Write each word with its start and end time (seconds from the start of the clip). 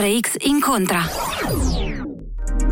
TRX 0.00 0.34
incontra. 0.44 1.00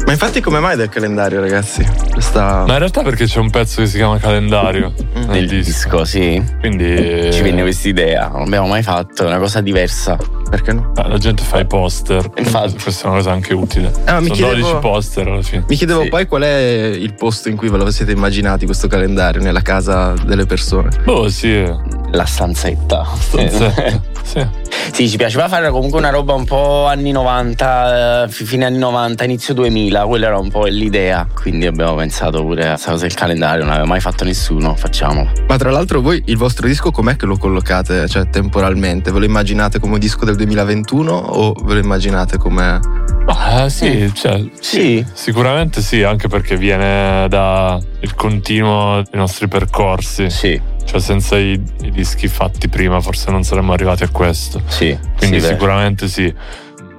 Ma 0.04 0.12
infatti 0.12 0.42
come 0.42 0.58
mai 0.58 0.76
del 0.76 0.90
calendario, 0.90 1.40
ragazzi? 1.40 1.82
Questa... 2.12 2.64
Ma 2.66 2.72
in 2.74 2.78
realtà 2.80 3.00
perché 3.02 3.24
c'è 3.24 3.38
un 3.38 3.48
pezzo 3.48 3.80
che 3.80 3.86
si 3.86 3.96
chiama 3.96 4.18
calendario 4.18 4.92
nel 5.14 5.26
Nel 5.28 5.46
disco. 5.48 5.64
disco, 5.70 6.04
sì. 6.04 6.44
Quindi 6.60 7.30
Ci 7.32 7.40
venne 7.40 7.62
questa 7.62 7.88
idea, 7.88 8.28
non 8.28 8.40
l'abbiamo 8.40 8.66
mai 8.66 8.82
fatto, 8.82 9.22
è 9.24 9.28
una 9.28 9.38
cosa 9.38 9.62
diversa. 9.62 10.18
Perché 10.50 10.74
no? 10.74 10.92
Ah, 10.96 11.08
la 11.08 11.16
gente 11.16 11.42
fa 11.42 11.60
i 11.60 11.66
poster. 11.66 12.30
Infatti. 12.36 12.76
Questa 12.82 13.04
è 13.04 13.06
una 13.08 13.16
cosa 13.16 13.32
anche 13.32 13.54
utile. 13.54 13.90
Ah, 14.04 14.20
mi 14.20 14.26
Sono 14.26 14.34
chiedevo- 14.36 14.60
12 14.68 14.78
poster 14.80 15.26
alla 15.26 15.42
fine. 15.42 15.64
Mi 15.66 15.76
chiedevo 15.76 16.02
Sì. 16.02 16.08
poi 16.10 16.26
qual 16.26 16.42
è 16.42 16.94
il 16.94 17.14
posto 17.14 17.48
in 17.48 17.56
cui 17.56 17.70
ve 17.70 17.78
lo 17.78 17.90
siete 17.90 18.12
immaginati 18.12 18.66
questo 18.66 18.86
calendario 18.86 19.40
nella 19.40 19.62
casa 19.62 20.12
delle 20.26 20.44
persone. 20.44 20.90
Boh, 21.04 21.26
sì. 21.30 22.02
La 22.12 22.24
stanzetta. 22.24 23.06
Stanzetta. 23.18 24.00
sì. 24.22 24.46
Sì, 24.92 25.08
ci 25.08 25.16
piaceva 25.16 25.48
fare 25.48 25.70
comunque 25.70 25.98
una 25.98 26.10
roba 26.10 26.34
un 26.34 26.44
po' 26.44 26.86
anni 26.86 27.10
90, 27.10 28.24
eh, 28.24 28.28
fi- 28.28 28.44
fine 28.44 28.66
anni 28.66 28.78
90, 28.78 29.24
inizio 29.24 29.54
2000, 29.54 30.04
quella 30.04 30.26
era 30.26 30.38
un 30.38 30.50
po' 30.50 30.66
l'idea. 30.66 31.26
Quindi 31.34 31.66
abbiamo 31.66 31.94
pensato 31.94 32.42
pure 32.42 32.66
a 32.66 32.68
questa 32.70 32.90
cosa 32.92 33.06
del 33.06 33.14
calendario, 33.14 33.64
non 33.64 33.72
aveva 33.72 33.86
mai 33.86 34.00
fatto 34.00 34.24
nessuno, 34.24 34.76
facciamolo. 34.76 35.30
Ma 35.48 35.56
tra 35.56 35.70
l'altro 35.70 36.00
voi 36.00 36.22
il 36.26 36.36
vostro 36.36 36.66
disco 36.66 36.90
com'è 36.90 37.16
che 37.16 37.26
lo 37.26 37.36
collocate, 37.36 38.06
cioè 38.08 38.28
temporalmente? 38.28 39.10
Ve 39.10 39.18
lo 39.18 39.24
immaginate 39.24 39.80
come 39.80 39.98
disco 39.98 40.24
del 40.24 40.36
2021 40.36 41.12
o 41.12 41.54
ve 41.64 41.74
lo 41.74 41.80
immaginate 41.80 42.36
come... 42.36 42.78
Ah, 43.26 43.68
sì, 43.68 44.10
cioè, 44.14 44.42
Sì. 44.60 45.04
Sicuramente 45.12 45.80
sì, 45.80 46.02
anche 46.02 46.28
perché 46.28 46.56
viene 46.56 47.26
da 47.28 47.80
il 48.00 48.14
continuo 48.14 48.96
dei 49.02 49.18
nostri 49.18 49.48
percorsi. 49.48 50.28
Sì, 50.30 50.60
Cioè, 50.84 51.00
senza 51.00 51.38
i, 51.38 51.52
i 51.82 51.90
dischi 51.90 52.28
fatti 52.28 52.68
prima, 52.68 53.00
forse 53.00 53.30
non 53.30 53.42
saremmo 53.42 53.72
arrivati 53.72 54.02
a 54.02 54.08
questo. 54.08 54.60
sì. 54.66 54.96
Quindi 55.16 55.40
sì, 55.40 55.46
sicuramente 55.46 56.08
sì. 56.08 56.32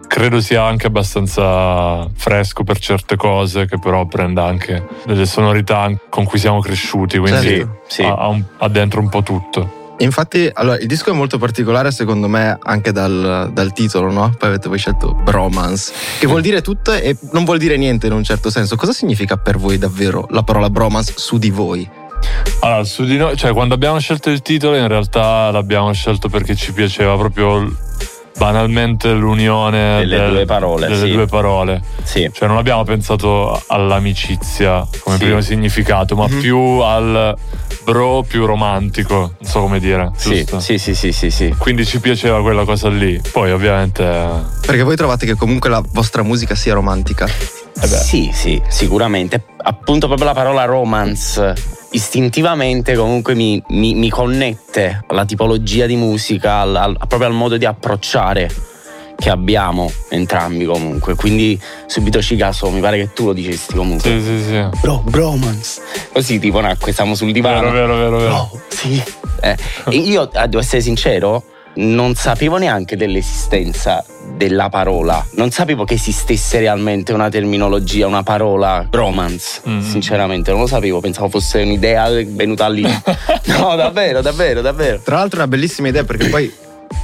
Credo 0.08 0.40
sia 0.40 0.64
anche 0.64 0.88
abbastanza 0.88 2.08
fresco 2.16 2.64
per 2.64 2.80
certe 2.80 3.16
cose, 3.18 3.66
che 3.66 3.78
però 3.80 4.06
prenda 4.06 4.46
anche 4.46 4.86
delle 5.06 5.26
sonorità 5.26 5.92
con 6.10 6.24
cui 6.26 6.40
siamo 6.40 6.60
cresciuti, 6.62 7.18
quindi. 7.18 7.48
Sì, 7.58 7.68
sì. 7.88 8.02
ha, 8.04 8.14
ha 8.16 8.28
un- 8.28 8.44
ha 8.60 8.68
dentro 8.70 9.00
un 9.02 9.10
po' 9.10 9.22
tutto. 9.24 9.84
Infatti, 10.00 10.50
allora, 10.54 10.78
il 10.78 10.88
disco 10.88 11.12
è 11.12 11.14
molto 11.14 11.38
particolare 11.38 11.92
secondo 11.92 12.28
me 12.28 12.58
anche 12.62 12.92
dal, 12.92 13.50
dal 13.54 13.74
titolo, 13.74 14.12
no? 14.12 14.34
Poi 14.38 14.50
avete 14.50 14.68
voi 14.68 14.78
scelto 14.78 15.14
bromance, 15.14 15.94
che 16.20 16.28
vuol 16.28 16.42
dire 16.42 16.62
tutto 16.62 16.92
e 16.92 17.16
non 17.32 17.46
vuol 17.46 17.58
dire 17.58 17.78
niente 17.78 18.08
in 18.08 18.14
un 18.14 18.24
certo 18.24 18.50
senso. 18.50 18.76
Cosa 18.76 18.92
significa 18.92 19.38
per 19.38 19.58
voi 19.58 19.78
davvero 19.78 20.28
la 20.32 20.44
parola 20.44 20.70
bromance 20.70 21.14
su 21.16 21.38
di 21.38 21.50
voi? 21.50 21.90
Allora, 22.62 22.84
su 22.84 23.06
di 23.06 23.18
noi, 23.18 23.38
cioè 23.38 23.54
quando 23.54 23.74
abbiamo 23.74 24.00
scelto 24.00 24.30
il 24.30 24.42
titolo, 24.42 24.76
in 24.76 24.88
realtà 24.88 25.52
l'abbiamo 25.52 25.94
scelto 25.94 26.28
perché 26.30 26.56
ci 26.56 26.74
piaceva 26.74 27.16
proprio 27.16 27.72
banalmente 28.38 29.12
l'unione 29.14 30.00
Delle 30.00 30.18
del- 30.18 30.30
due 30.32 30.46
parole, 30.46 30.88
delle 30.88 31.08
sì. 31.08 31.12
due 31.14 31.26
parole. 31.26 31.82
Sì. 32.04 32.30
Cioè 32.32 32.48
non 32.48 32.58
abbiamo 32.58 32.84
pensato 32.84 33.62
all'amicizia 33.68 34.86
come 35.00 35.18
Sì. 35.18 35.24
primo 35.26 35.42
significato, 35.42 36.16
ma 36.16 36.28
Mhm. 36.28 36.40
più 36.40 36.58
al 36.58 37.36
bro 37.84 38.24
più 38.28 38.46
romantico, 38.46 39.16
non 39.40 39.50
so 39.50 39.62
come 39.62 39.80
dire. 39.80 40.12
Sì, 40.16 40.46
sì, 40.58 40.78
sì, 40.78 40.96
sì, 40.96 41.12
sì, 41.12 41.30
sì. 41.30 41.56
Quindi 41.58 41.86
ci 41.86 42.00
piaceva 42.00 42.42
quella 42.42 42.66
cosa 42.66 42.90
lì. 42.90 43.22
Poi 43.32 43.52
ovviamente... 43.52 44.04
Perché 44.66 44.84
voi 44.84 44.96
trovate 44.96 45.26
che 45.26 45.36
comunque 45.36 45.70
la 45.70 45.84
vostra 45.92 46.24
musica 46.24 46.56
sia 46.56 46.74
romantica. 46.74 47.26
eh 47.28 47.88
Sì, 47.88 48.32
sì, 48.34 48.62
sicuramente. 48.70 49.44
Appunto 49.58 50.08
proprio 50.08 50.28
la 50.28 50.34
parola 50.34 50.66
romance 50.66 51.54
istintivamente 51.96 52.94
comunque 52.96 53.34
mi, 53.36 53.62
mi- 53.70 53.96
mi 53.96 54.10
connette 54.10 55.04
alla 55.08 55.24
tipologia 55.26 55.86
di 55.86 55.96
musica, 55.96 56.60
al- 56.60 56.76
al- 56.76 56.98
proprio 57.08 57.28
al 57.30 57.34
modo 57.34 57.56
di 57.58 57.66
approcciare 57.66 58.50
che 59.18 59.30
abbiamo 59.30 59.90
entrambi 60.10 60.66
comunque. 60.66 61.16
Quindi 61.16 61.58
subito 61.86 62.22
ci 62.22 62.36
caso, 62.36 62.70
mi 62.70 62.82
pare 62.82 62.98
che 62.98 63.14
tu 63.14 63.28
lo 63.28 63.34
dicesti 63.34 63.74
comunque. 63.76 64.10
sì, 64.10 64.20
sì, 64.22 64.44
sì. 64.44 64.66
Bro, 64.82 65.04
bromance. 65.06 65.82
Così 66.12 66.38
tipo 66.40 66.60
nacque, 66.60 66.92
stiamo 66.92 67.16
sul 67.16 67.32
Vero, 67.32 67.48
divano. 67.50 67.72
vero, 67.72 67.96
vero, 67.96 68.18
vero. 68.18 68.30
Bro, 68.30 68.62
sì. 68.68 69.02
Eh, 69.42 69.56
e 69.90 69.96
io, 69.96 70.30
eh, 70.34 70.48
devo 70.48 70.60
essere 70.60 70.82
sincero, 70.82 71.44
non 71.76 72.14
sapevo 72.16 72.58
neanche 72.58 72.98
dell'esistenza 72.98 74.04
della 74.36 74.70
parola. 74.70 75.26
Non 75.32 75.52
sapevo 75.52 75.84
che 75.84 75.96
esistesse 75.96 76.60
realmente 76.60 77.14
una 77.14 77.30
terminologia, 77.30 78.08
una 78.08 78.24
parola 78.24 78.88
romance. 78.90 79.62
Mm. 79.68 79.80
Sinceramente, 79.80 80.52
non 80.52 80.62
lo 80.62 80.68
sapevo. 80.68 81.00
Pensavo 81.00 81.30
fosse 81.30 81.62
un'idea 81.62 82.10
venuta 82.28 82.68
lì. 82.70 82.84
no, 83.46 83.76
davvero, 83.76 84.22
davvero, 84.22 84.62
davvero. 84.62 85.00
Tra 85.00 85.18
l'altro 85.18 85.40
è 85.40 85.44
una 85.44 85.50
bellissima 85.50 85.88
idea 85.88 86.04
perché 86.04 86.30
poi 86.30 86.52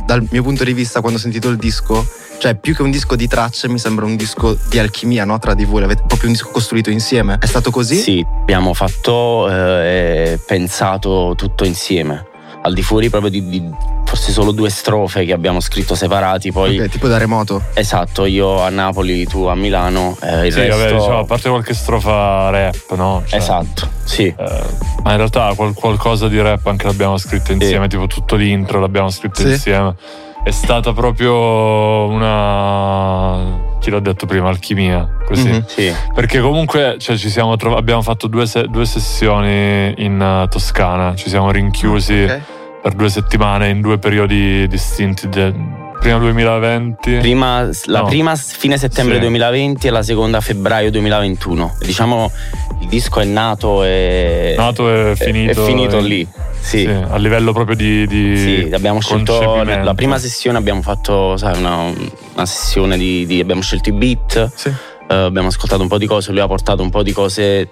dal 0.06 0.25
mio 0.30 0.44
punto 0.44 0.63
di 0.63 0.74
vista 0.74 1.00
quando 1.00 1.18
ho 1.18 1.22
sentito 1.22 1.50
il 1.50 1.57
disco, 1.57 2.06
cioè 2.38 2.56
più 2.56 2.75
che 2.75 2.81
un 2.81 2.92
disco 2.92 3.16
di 3.16 3.28
tracce 3.28 3.68
mi 3.69 3.80
sembra 3.80 4.06
un 4.06 4.16
disco 4.16 4.57
di 4.69 4.80
alchimia, 4.80 5.25
no? 5.25 5.39
Tra 5.39 5.54
di 5.54 5.66
voi, 5.66 5.81
l'avete 5.81 6.04
proprio 6.06 6.28
un 6.28 6.33
disco 6.33 6.50
costruito 6.50 6.89
insieme. 6.89 7.38
È 7.39 7.45
stato 7.45 7.72
così? 7.72 7.95
Sì, 7.95 8.25
abbiamo 8.42 8.74
fatto 8.74 9.50
eh, 9.50 10.33
e 10.33 10.39
pensato 10.45 11.33
tutto 11.36 11.66
insieme. 11.66 12.30
Al 12.63 12.74
di 12.74 12.81
fuori 12.84 13.10
proprio 13.10 13.31
di, 13.31 13.48
di 13.50 13.69
forse 14.06 14.31
solo 14.31 14.52
due 14.52 14.69
strofe 14.69 15.25
che 15.25 15.34
abbiamo 15.34 15.60
scritto 15.60 15.96
separati. 15.96 16.52
Poi, 16.52 16.80
Ok, 16.80 16.90
tipo 16.90 17.08
da 17.08 17.18
remoto. 17.18 17.63
esatto, 17.74 18.25
io 18.25 18.62
a 18.62 18.69
Napoli, 18.69 19.25
tu 19.25 19.46
a 19.46 19.56
Milano. 19.56 20.16
eh, 20.22 20.46
il 20.48 20.54
Sì, 20.54 20.60
resto... 20.60 20.78
vabbè, 20.78 20.94
diciamo, 20.94 21.18
a 21.19 21.25
parte 21.25 21.50
qualche 21.50 21.74
strofa 21.74 22.50
rap, 22.52 22.94
no? 22.96 23.24
Cioè, 23.25 23.40
Esatto, 23.40 23.90
sì. 24.04 24.25
eh, 24.25 24.63
ma 25.04 25.12
in 25.12 25.18
realtà 25.18 25.54
qual- 25.56 25.74
qualcosa 25.74 26.28
di 26.28 26.40
rap 26.40 26.66
anche 26.68 26.86
l'abbiamo 26.86 27.18
scritto 27.18 27.52
insieme, 27.52 27.88
tipo 27.88 28.06
tutto 28.06 28.36
l'intro 28.36 28.80
l'abbiamo 28.80 29.10
scritto 29.10 29.42
Sì. 29.42 29.48
insieme. 29.50 29.96
è 30.44 30.50
stata 30.52 30.92
proprio 30.94 32.06
una 32.10 33.69
chi 33.81 33.89
l'ho 33.89 34.00
detto 34.00 34.25
prima, 34.28 34.48
alchimia, 34.48 35.07
così. 35.28 35.50
Mhm. 35.50 35.66
Sì. 35.66 35.92
Perché 36.13 36.39
comunque 36.39 36.95
cioè, 37.00 37.18
ci 37.18 37.30
siamo 37.30 37.56
trov- 37.57 37.78
abbiamo 37.78 38.01
fatto 38.04 38.28
due, 38.28 38.45
se- 38.45 38.68
due 38.69 38.86
sessioni 38.86 39.94
in 39.98 40.19
uh, 40.22 40.48
Toscana, 40.48 41.16
ci 41.16 41.28
siamo 41.30 41.50
rinchiusi 41.51 42.24
Ok. 42.24 42.39
per 42.83 42.94
due 42.94 43.10
settimane 43.10 43.69
in 43.69 43.81
due 43.81 43.98
periodi 43.98 44.68
distinti. 44.68 45.28
de- 45.28 45.80
prima 46.00 46.18
2020. 46.18 47.18
Prima, 47.18 47.69
la 47.86 48.00
No. 48.01 48.06
prima 48.07 48.36
fine 48.36 48.75
settembre 48.78 49.16
Sì. 49.16 49.19
2020 49.22 49.86
e 49.86 49.89
la 49.92 50.01
seconda 50.01 50.42
febbraio 50.42 50.89
2021. 50.89 51.75
Diciamo 51.80 52.31
il 52.81 52.88
disco 52.88 53.19
è 53.19 53.25
nato 53.25 53.83
e 53.83 54.56
Nato 54.57 54.89
e 54.92 55.16
finito. 55.16 55.62
È 55.63 55.66
finito 55.68 55.98
in- 56.00 56.06
lì. 56.06 56.28
Sì. 56.62 56.80
Sì, 56.81 56.88
a 56.88 57.18
livello 57.18 57.52
proprio 57.54 57.75
di, 57.75 58.06
di 58.08 58.38
Sì, 58.38 58.69
abbiamo 58.74 59.02
scelto 59.02 59.63
la 59.63 59.94
prima 59.96 60.18
sessione 60.19 60.58
abbiamo 60.58 60.81
fatto 60.81 61.36
sai, 61.36 61.58
una, 61.58 61.78
una 62.34 62.46
sessione 62.46 62.98
di, 62.98 63.25
di- 63.25 63.40
abbiamo 63.40 63.62
scelto 63.62 63.90
i 63.90 63.94
beat, 63.94 64.52
Sì. 64.56 64.69
eh, 64.69 65.13
abbiamo 65.16 65.48
ascoltato 65.48 65.81
un 65.81 65.88
po' 65.88 65.98
di 65.98 66.06
cose, 66.06 66.31
lui 66.31 66.40
ha 66.40 66.48
portato 66.48 66.81
un 66.84 66.90
po' 66.92 67.02
di 67.04 67.12
cose 67.13 67.72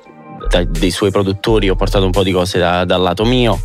dai- 0.49 0.67
dei 0.69 0.89
suoi 0.91 1.11
produttori, 1.11 1.69
ho 1.69 1.75
portato 1.75 2.03
un 2.05 2.11
po' 2.11 2.23
di 2.23 2.31
cose 2.31 2.57
da- 2.57 2.83
dal 2.83 3.01
lato 3.01 3.23
mio 3.25 3.59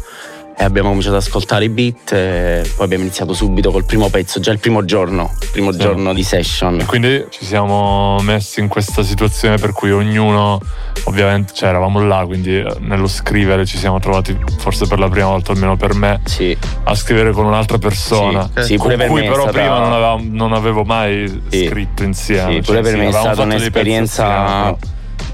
e 0.56 0.62
abbiamo 0.64 0.88
cominciato 0.88 1.16
ad 1.16 1.22
ascoltare 1.22 1.64
i 1.64 1.68
beat 1.68 2.12
e 2.12 2.70
poi 2.76 2.84
abbiamo 2.84 3.02
iniziato 3.04 3.34
subito 3.34 3.70
col 3.72 3.84
primo 3.84 4.08
pezzo, 4.08 4.38
già 4.40 4.52
il 4.52 4.58
primo 4.60 4.84
giorno, 4.84 5.32
primo 5.52 5.72
Sì. 5.72 5.78
giorno 5.78 6.12
di 6.14 6.22
session. 6.22 6.80
E 6.80 6.84
quindi 6.84 7.24
ci 7.30 7.44
siamo 7.44 8.18
messi 8.20 8.60
in 8.60 8.68
questa 8.68 9.02
situazione 9.02 9.56
per 9.56 9.72
cui 9.72 9.90
ognuno, 9.90 10.60
ovviamente, 11.04 11.52
cioè 11.54 11.70
eravamo 11.70 12.04
là, 12.06 12.24
quindi 12.24 12.56
eh, 12.58 12.76
nello 12.80 13.08
scrivere 13.08 13.66
ci 13.66 13.76
siamo 13.78 13.98
trovati, 13.98 14.36
forse 14.58 14.86
per 14.86 14.98
la 14.98 15.08
prima 15.08 15.26
volta, 15.26 15.52
almeno 15.52 15.76
per 15.76 15.94
me, 15.94 16.20
Sì, 16.24 16.56
a 16.84 16.94
scrivere 16.94 17.32
con 17.32 17.46
un'altra 17.46 17.78
persona. 17.78 18.48
sì, 18.56 18.62
sì, 18.62 18.76
Con 18.76 18.94
cui 19.08 19.22
però 19.24 19.46
prima 19.48 19.78
non, 19.80 19.92
avevamo- 19.92 20.22
non 20.24 20.52
avevo 20.52 20.84
mai 20.84 21.42
scritto 21.50 22.04
insieme. 22.04 22.54
Sì, 22.54 22.60
pure 22.60 22.82
Cioè, 22.82 22.90
per 22.92 22.96
me 23.00 23.08
è 23.08 23.12
stata 23.12 23.42
un'esperienza 23.42 24.76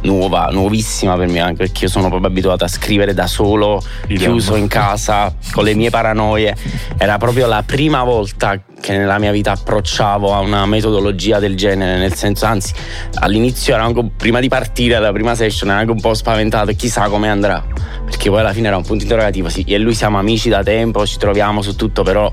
nuova, 0.02 0.48
nuovissima 0.50 1.16
per 1.16 1.28
me, 1.28 1.40
anche 1.40 1.64
perché 1.64 1.84
io 1.84 1.90
sono 1.90 2.08
proprio 2.08 2.28
abituato 2.28 2.64
a 2.64 2.68
scrivere 2.68 3.14
da 3.14 3.26
solo, 3.26 3.82
Idem. 4.06 4.18
chiuso 4.18 4.56
in 4.56 4.68
casa, 4.68 5.34
con 5.52 5.64
le 5.64 5.74
mie 5.74 5.90
paranoie. 5.90 6.56
Era 6.96 7.18
proprio 7.18 7.46
la 7.46 7.62
prima 7.64 8.02
volta 8.02 8.60
che 8.80 8.96
nella 8.96 9.18
mia 9.18 9.30
vita 9.30 9.52
approcciavo 9.52 10.34
a 10.34 10.40
una 10.40 10.64
metodologia 10.66 11.38
del 11.38 11.56
genere, 11.56 11.98
nel 11.98 12.14
senso, 12.14 12.46
anzi, 12.46 12.72
all'inizio 13.14 13.74
ero 13.74 13.84
anche, 13.84 14.10
prima 14.16 14.40
di 14.40 14.48
partire 14.48 14.98
la 14.98 15.12
prima 15.12 15.34
session 15.34 15.70
ero 15.70 15.80
anche 15.80 15.92
un 15.92 16.00
po' 16.00 16.14
spaventato, 16.14 16.72
chissà 16.72 17.08
come 17.08 17.28
andrà, 17.28 17.62
perché 18.10 18.28
poi 18.28 18.40
alla 18.40 18.52
fine 18.52 18.66
era 18.66 18.76
un 18.76 18.82
punto 18.82 19.04
interrogativo, 19.04 19.48
sì, 19.48 19.62
io 19.66 19.76
e 19.76 19.78
lui 19.78 19.94
siamo 19.94 20.18
amici 20.18 20.48
da 20.48 20.62
tempo, 20.64 21.06
ci 21.06 21.16
troviamo 21.16 21.62
su 21.62 21.76
tutto, 21.76 22.02
però 22.02 22.30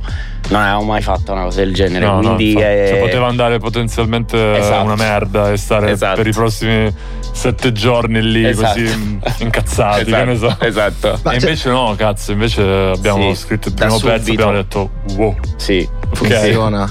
non 0.50 0.62
avevamo 0.62 0.84
mai 0.86 1.02
fatto 1.04 1.32
una 1.34 1.44
cosa 1.44 1.60
del 1.60 1.74
genere, 1.74 2.04
No, 2.06 2.14
no, 2.14 2.20
quindi... 2.20 2.52
infatti, 2.54 2.66
eh, 2.68 2.86
cioè, 2.90 3.00
poteva 3.00 3.28
andare 3.28 3.60
potenzialmente 3.60 4.58
Esatto. 4.58 4.84
una 4.84 4.96
merda 4.96 5.52
e 5.52 5.58
stare 5.58 5.92
Esatto. 5.92 6.16
per 6.18 6.28
i 6.28 6.32
prossimi 6.32 6.92
sette 7.32 7.72
giorni 7.72 8.22
lì 8.24 8.46
Esatto. 8.48 8.80
così 8.82 8.96
mm, 8.98 9.18
incazzati, 9.40 10.06
che 10.06 10.26
ne 10.26 10.36
so. 10.38 10.58
Esatto. 10.60 11.20
Ma 11.24 11.32
e 11.34 11.40
cioè- 11.40 11.50
invece 11.50 11.70
no, 11.70 11.94
cazzo, 11.96 12.32
invece 12.32 12.62
abbiamo 12.64 13.34
Sì, 13.34 13.40
scritto 13.42 13.68
il 13.68 13.74
primo 13.76 14.00
pezzo 14.00 14.30
e 14.30 14.34
abbiamo 14.34 14.52
detto 14.54 14.90
wow, 15.16 15.36
Sì, 15.58 15.88
Funziona. 16.14 16.88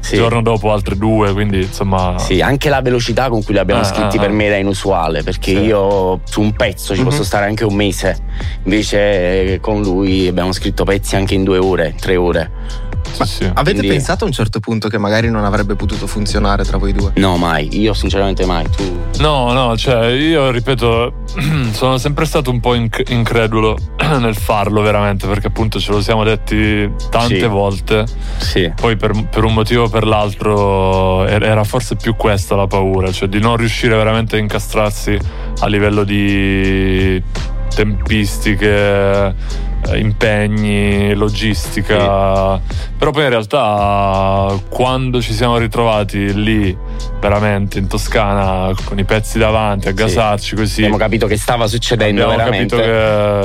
sì. 0.00 0.14
il 0.14 0.20
giorno 0.20 0.40
dopo 0.42 0.72
altre 0.72 0.96
due, 0.96 1.32
quindi 1.32 1.62
insomma... 1.62 2.14
Sì, 2.18 2.40
anche 2.40 2.68
la 2.68 2.80
velocità 2.80 3.28
con 3.28 3.42
cui 3.42 3.54
li 3.54 3.60
abbiamo 3.60 3.80
Ah, 3.80 3.84
scritti 3.84 4.16
ah, 4.16 4.20
per 4.20 4.30
ah. 4.30 4.32
me 4.34 4.44
era 4.44 4.56
inusuale 4.56 5.22
perché 5.24 5.50
Sì. 5.52 5.58
io 5.62 6.20
su 6.24 6.40
un 6.40 6.52
pezzo 6.52 6.94
ci 6.94 7.02
posso 7.02 7.18
Mhm. 7.18 7.24
stare 7.24 7.46
anche 7.46 7.64
un 7.64 7.74
mese, 7.74 8.16
invece 8.64 9.54
eh, 9.54 9.60
con 9.60 9.82
lui 9.82 10.26
abbiamo 10.28 10.52
scritto 10.52 10.84
pezzi 10.84 11.16
anche 11.16 11.34
in 11.34 11.44
due 11.44 11.58
ore, 11.58 11.94
tre 11.98 12.16
ore. 12.16 12.50
sì, 13.12 13.24
sì. 13.24 13.44
Avete 13.44 13.78
Quindi- 13.78 13.88
pensato 13.88 14.24
a 14.24 14.26
un 14.26 14.32
certo 14.32 14.60
punto 14.60 14.88
che 14.88 14.98
magari 14.98 15.30
non 15.30 15.44
avrebbe 15.44 15.74
potuto 15.76 16.06
funzionare 16.06 16.64
tra 16.64 16.76
voi 16.76 16.92
due? 16.92 17.12
No, 17.16 17.36
mai, 17.36 17.80
io 17.80 17.94
sinceramente 17.94 18.44
mai. 18.44 18.66
Tu 18.76 18.96
No, 19.20 19.52
no, 19.52 19.76
cioè 19.76 20.06
io 20.08 20.50
ripeto, 20.50 21.12
sono 21.72 21.96
sempre 21.98 22.24
stato 22.26 22.50
un 22.50 22.60
po' 22.60 22.74
inc- 22.74 23.08
incredulo 23.08 23.76
nel 24.20 24.34
farlo 24.36 24.80
veramente, 24.82 25.26
perché 25.26 25.46
appunto 25.48 25.80
ce 25.80 25.90
lo 25.90 26.00
siamo 26.02 26.22
detti 26.22 26.88
tante 27.10 27.40
Sì. 27.40 27.46
volte. 27.46 28.04
sì. 28.36 28.72
Poi 28.76 28.96
per, 28.96 29.12
per 29.28 29.44
un 29.44 29.54
motivo 29.54 29.84
o 29.84 29.88
per 29.88 30.06
l'altro 30.06 31.24
er- 31.26 31.42
era 31.42 31.64
forse 31.64 31.96
più 31.96 32.14
questa 32.14 32.54
la 32.56 32.66
paura, 32.66 33.10
cioè 33.10 33.28
di 33.28 33.40
non 33.40 33.56
riuscire 33.56 33.96
veramente 33.96 34.36
a 34.36 34.38
incastrarsi 34.38 35.18
a 35.60 35.66
livello 35.66 36.04
di 36.04 37.20
tempistiche, 37.74 39.34
eh, 39.86 39.98
impegni, 39.98 41.14
logistica. 41.14 42.60
Però 42.98 43.10
poi 43.12 43.22
in 43.24 43.28
realtà 43.28 44.54
quando 44.68 45.20
ci 45.22 45.32
siamo 45.32 45.56
ritrovati 45.58 46.32
lì 46.42 46.76
veramente 47.20 47.78
in 47.78 47.86
Toscana 47.88 48.72
con 48.84 48.98
i 48.98 49.04
pezzi 49.04 49.38
davanti 49.38 49.88
a 49.88 49.92
gasarci 49.92 50.54
così 50.56 50.80
Abbiamo 50.80 50.96
capito 50.98 51.26
che 51.26 51.36
stava 51.36 51.66
succedendo 51.66 52.22
abbiamo 52.22 52.36
veramente. 52.42 52.76
capito 52.76 52.90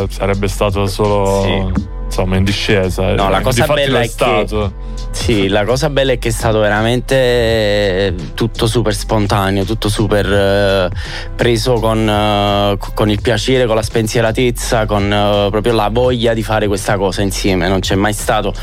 che 0.07 0.13
sarebbe 0.13 0.47
stato 0.47 0.85
solo 0.87 1.41
Sì. 1.43 1.92
Insomma 2.13 2.37
in 2.37 2.43
discesa. 2.43 3.13
No, 3.15 3.29
la 3.29 3.39
Eh, 3.39 3.41
cosa 3.41 3.65
bella 3.65 3.99
è 3.99 4.01
che- 4.03 4.07
stato. 4.07 4.73
Sì, 5.09 5.47
la 5.47 5.63
cosa 5.63 5.89
bella 5.89 6.11
è 6.13 6.19
che 6.19 6.29
è 6.29 6.31
stato 6.31 6.59
veramente 6.59 7.15
eh, 7.15 8.13
tutto 8.33 8.67
super 8.67 8.93
spontaneo, 8.93 9.63
tutto 9.63 9.89
super 9.89 10.25
eh, 10.31 10.89
preso 11.35 11.73
con, 11.73 12.07
eh, 12.07 12.77
con 12.93 13.09
il 13.09 13.21
piacere, 13.21 13.65
con 13.65 13.75
la 13.75 13.81
spensieratezza, 13.83 14.85
con 14.85 15.11
eh, 15.11 15.47
proprio 15.49 15.73
la 15.73 15.89
voglia 15.91 16.33
di 16.33 16.43
fare 16.43 16.67
questa 16.67 16.97
cosa 16.97 17.21
insieme. 17.21 17.67
Non 17.67 17.79
c'è 17.79 17.95
mai 17.95 18.13
stato, 18.13 18.53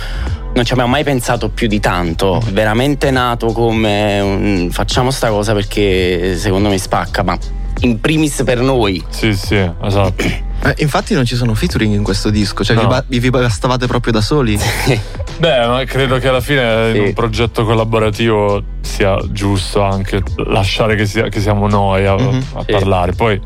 non 0.55 0.65
ci 0.65 0.73
abbiamo 0.73 0.91
mai 0.91 1.05
pensato 1.05 1.49
più 1.51 1.67
di 1.69 1.79
tanto. 1.81 2.41
Veramente 2.51 3.11
nato 3.11 3.49
come 3.53 4.21
un- 4.21 4.69
facciamo 4.71 5.11
sta 5.11 5.29
cosa 5.29 5.53
perché 5.55 6.37
secondo 6.37 6.69
me 6.69 6.79
spacca, 6.79 7.23
ma 7.23 7.39
in 7.81 8.01
primis 8.01 8.43
per 8.45 8.61
noi. 8.61 9.03
Sì, 9.09 9.35
sì, 9.35 9.71
esatto. 9.83 10.49
Eh, 10.63 10.75
infatti 10.81 11.15
non 11.15 11.25
ci 11.25 11.37
sono 11.37 11.55
featuring 11.55 11.95
in 11.95 12.03
questo 12.03 12.29
disco, 12.29 12.63
cioè 12.63 12.77
No. 12.77 12.83
vi, 12.83 12.87
ba- 12.89 13.05
vi 13.07 13.31
bastavate 13.31 13.87
proprio 13.87 14.13
da 14.13 14.21
soli. 14.21 14.59
Beh, 15.41 15.67
ma 15.67 15.83
credo 15.85 16.19
che 16.19 16.29
alla 16.29 16.43
fine 16.43 16.91
Sì. 16.93 16.99
in 16.99 17.05
un 17.05 17.13
progetto 17.15 17.65
collaborativo 17.65 18.63
sia 18.83 19.17
giusto 19.31 19.81
anche 19.81 20.23
lasciare 20.49 20.97
che, 20.97 21.07
sia- 21.07 21.29
che 21.31 21.41
siamo 21.41 21.67
noi 21.67 22.05
a, 22.05 22.13
Mhm, 22.15 22.45
a 22.53 22.61
sì. 22.67 22.73
parlare. 22.73 23.13
Poi 23.13 23.41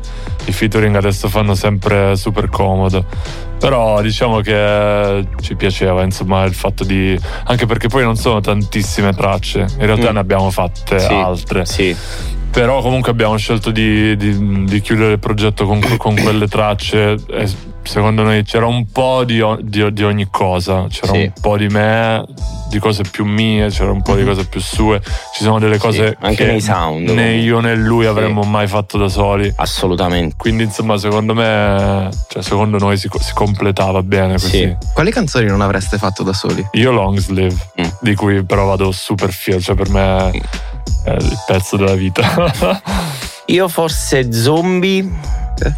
i 0.47 0.51
featuring 0.51 0.93
adesso 0.97 1.29
fanno 1.29 1.55
sempre 1.55 2.17
super 2.17 2.49
comodo. 2.49 3.05
Però 3.59 4.01
diciamo 4.01 4.41
che 4.41 5.25
ci 5.39 5.55
piaceva, 5.55 6.03
insomma, 6.03 6.43
il 6.43 6.53
fatto 6.53 6.83
di. 6.83 7.17
anche 7.45 7.65
perché 7.65 7.87
poi 7.87 8.03
non 8.03 8.17
sono 8.17 8.41
tantissime 8.41 9.13
tracce, 9.13 9.59
in 9.79 9.85
realtà 9.85 10.09
Mm. 10.11 10.13
ne 10.15 10.19
abbiamo 10.19 10.51
fatte 10.51 10.99
Sì, 10.99 11.13
altre. 11.13 11.65
Sì, 11.65 11.95
Però 12.55 12.81
comunque 12.81 13.11
abbiamo 13.11 13.35
scelto 13.35 13.69
di, 13.69 14.15
di- 14.15 14.63
di 14.63 14.79
chiudere 14.79 15.11
il 15.13 15.19
progetto 15.19 15.65
con, 15.65 15.81
con 15.97 16.15
quelle 16.15 16.47
tracce. 16.47 17.17
E 17.29 17.49
secondo 17.83 18.23
noi 18.23 18.43
c'era 18.43 18.65
un 18.65 18.89
po' 18.89 19.25
di, 19.25 19.43
di- 19.59 19.91
di 19.91 20.03
ogni 20.05 20.27
cosa. 20.31 20.87
C'era 20.89 21.11
Sì. 21.11 21.17
un 21.23 21.33
po' 21.41 21.57
di 21.57 21.67
me, 21.67 22.23
di 22.69 22.79
cose 22.79 23.03
più 23.03 23.25
mie, 23.25 23.67
c'era 23.67 23.91
un 23.91 24.01
po' 24.01 24.15
di 24.15 24.23
cose 24.23 24.45
più 24.45 24.61
sue. 24.61 25.01
Ci 25.33 25.43
sono 25.43 25.59
delle 25.59 25.77
cose 25.77 26.15
anche 26.21 26.45
che 26.45 26.45
nei 26.51 26.61
sound, 26.61 27.09
né 27.09 27.35
io 27.35 27.59
né 27.59 27.75
lui 27.75 28.03
Sì. 28.03 28.07
avremmo 28.09 28.43
mai 28.43 28.67
fatto 28.67 28.97
da 28.97 29.09
soli. 29.09 29.51
assolutamente. 29.57 30.35
Quindi 30.37 30.63
insomma 30.63 30.97
secondo 30.97 31.33
me, 31.33 32.09
cioè 32.29 32.41
secondo 32.41 32.77
noi 32.77 32.95
si, 32.95 33.09
si 33.19 33.33
completava 33.33 34.01
bene 34.01 34.33
così. 34.33 34.47
Sì. 34.59 34.75
Quali 34.93 35.11
canzoni 35.11 35.45
non 35.47 35.59
avreste 35.59 35.97
fatto 35.97 36.23
da 36.23 36.31
soli? 36.31 36.65
Io 36.71 36.91
long 36.91 37.17
sleeve, 37.17 37.53
Mm. 37.81 37.85
di 37.99 38.15
cui 38.15 38.43
però 38.45 38.65
vado 38.65 38.93
super 38.93 39.29
fiero, 39.33 39.59
cioè 39.59 39.75
per 39.75 39.89
me 39.89 40.31
è 41.03 41.11
il 41.11 41.37
pezzo 41.45 41.77
della 41.77 41.95
vita. 41.95 42.81
Io 43.47 43.67
forse 43.67 44.31
zombie 44.33 45.07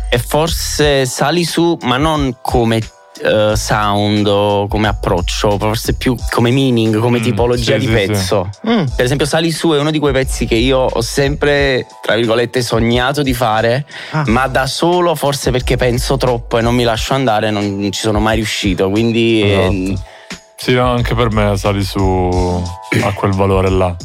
e 0.10 0.18
forse 0.20 1.06
sali 1.06 1.44
su, 1.44 1.78
ma 1.82 1.98
non 1.98 2.38
come 2.42 2.80
eh, 3.22 3.54
sound 3.56 4.26
o 4.28 4.68
come 4.68 4.88
approccio, 4.88 5.58
forse 5.58 5.94
più 5.96 6.16
come 6.30 6.52
meaning, 6.52 6.98
come 7.00 7.20
Mm, 7.20 7.24
tipologia 7.24 7.74
sì, 7.74 7.80
di 7.80 7.86
sì, 7.88 7.92
pezzo. 7.92 8.50
Mm. 8.68 8.84
Per 8.96 9.04
esempio, 9.06 9.26
Sali 9.26 9.52
su 9.52 9.72
è 9.72 9.80
uno 9.80 9.92
di 9.92 10.00
quei 10.00 10.14
pezzi 10.14 10.46
che 10.46 10.56
io 10.56 10.78
ho 10.80 11.02
sempre, 11.02 11.86
tra 12.02 12.16
virgolette, 12.16 12.62
sognato 12.62 13.22
di 13.22 13.34
fare, 13.34 13.86
Ah. 14.12 14.24
ma 14.28 14.48
da 14.48 14.66
solo, 14.66 15.14
forse 15.16 15.52
perché 15.52 15.76
penso 15.78 16.16
troppo 16.16 16.58
e 16.58 16.62
non 16.62 16.74
mi 16.76 16.84
lascio 16.84 17.14
andare, 17.16 17.50
non 17.52 17.90
ci 17.92 18.00
sono 18.02 18.20
mai 18.20 18.36
riuscito. 18.36 18.90
Quindi 18.90 19.42
eh, 19.42 19.92
Esatto. 19.92 20.16
Sì, 20.56 20.74
no, 20.74 20.90
anche 20.92 21.14
per 21.16 21.32
me 21.32 21.56
sali 21.58 21.84
su 21.84 22.02
a 23.04 23.14
quel 23.14 23.32
valore 23.34 23.70
là. 23.70 23.96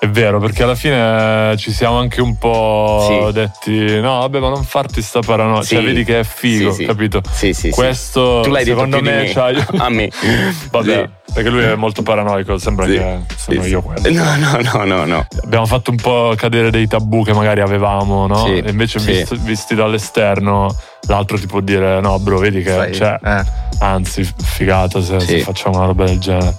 È 0.00 0.06
vero, 0.08 0.38
perché 0.38 0.62
alla 0.62 0.76
fine 0.76 1.56
ci 1.56 1.72
siamo 1.72 1.98
anche 1.98 2.20
un 2.20 2.36
po' 2.38 3.04
Sì. 3.26 3.32
detti: 3.32 4.00
no, 4.00 4.20
vabbè, 4.20 4.38
ma 4.38 4.48
non 4.48 4.62
farti 4.62 5.02
sta 5.02 5.18
paranoia. 5.20 5.62
Sì. 5.62 5.74
Cioè, 5.74 5.82
vedi 5.84 6.04
che 6.04 6.20
è 6.20 6.24
figo, 6.24 6.72
Sì, 6.72 6.84
capito? 6.84 7.20
sì, 7.32 7.52
sì, 7.52 7.62
sì. 7.62 7.70
Questo 7.70 8.40
Tu 8.44 8.50
l'hai 8.50 8.64
secondo 8.64 9.00
me, 9.02 9.22
me. 9.22 9.32
c'hai- 9.32 9.64
A 9.78 9.88
me. 9.88 10.08
Vabbè, 10.70 11.08
perché 11.34 11.50
lui 11.50 11.62
è 11.64 11.74
molto 11.74 12.02
paranoico, 12.02 12.58
sembra 12.58 12.86
che 12.86 13.18
sono 13.36 13.64
io 13.66 13.82
quello. 13.82 14.08
No, 14.12 14.36
no, 14.36 14.58
no, 14.72 14.84
no, 14.84 15.04
no. 15.04 15.26
Abbiamo 15.42 15.66
fatto 15.66 15.90
un 15.90 15.96
po' 15.96 16.32
cadere 16.36 16.70
dei 16.70 16.86
tabù 16.86 17.24
che 17.24 17.32
magari 17.32 17.60
avevamo, 17.60 18.28
no? 18.28 18.44
Sì, 18.44 18.58
E 18.58 18.70
invece 18.70 19.00
visto- 19.00 19.36
visti 19.40 19.74
dall'esterno, 19.74 20.72
l'altro 21.08 21.36
ti 21.38 21.46
può 21.48 21.58
dire: 21.60 22.00
no, 22.00 22.20
bro, 22.20 22.38
vedi 22.38 22.62
che 22.62 22.70
Sai, 22.70 22.94
cioè, 22.94 23.18
eh. 23.24 23.42
anzi, 23.80 24.22
figata 24.44 25.00
se, 25.02 25.18
se 25.18 25.40
facciamo 25.40 25.76
una 25.78 25.86
roba 25.86 26.04
del 26.04 26.18
genere. 26.20 26.54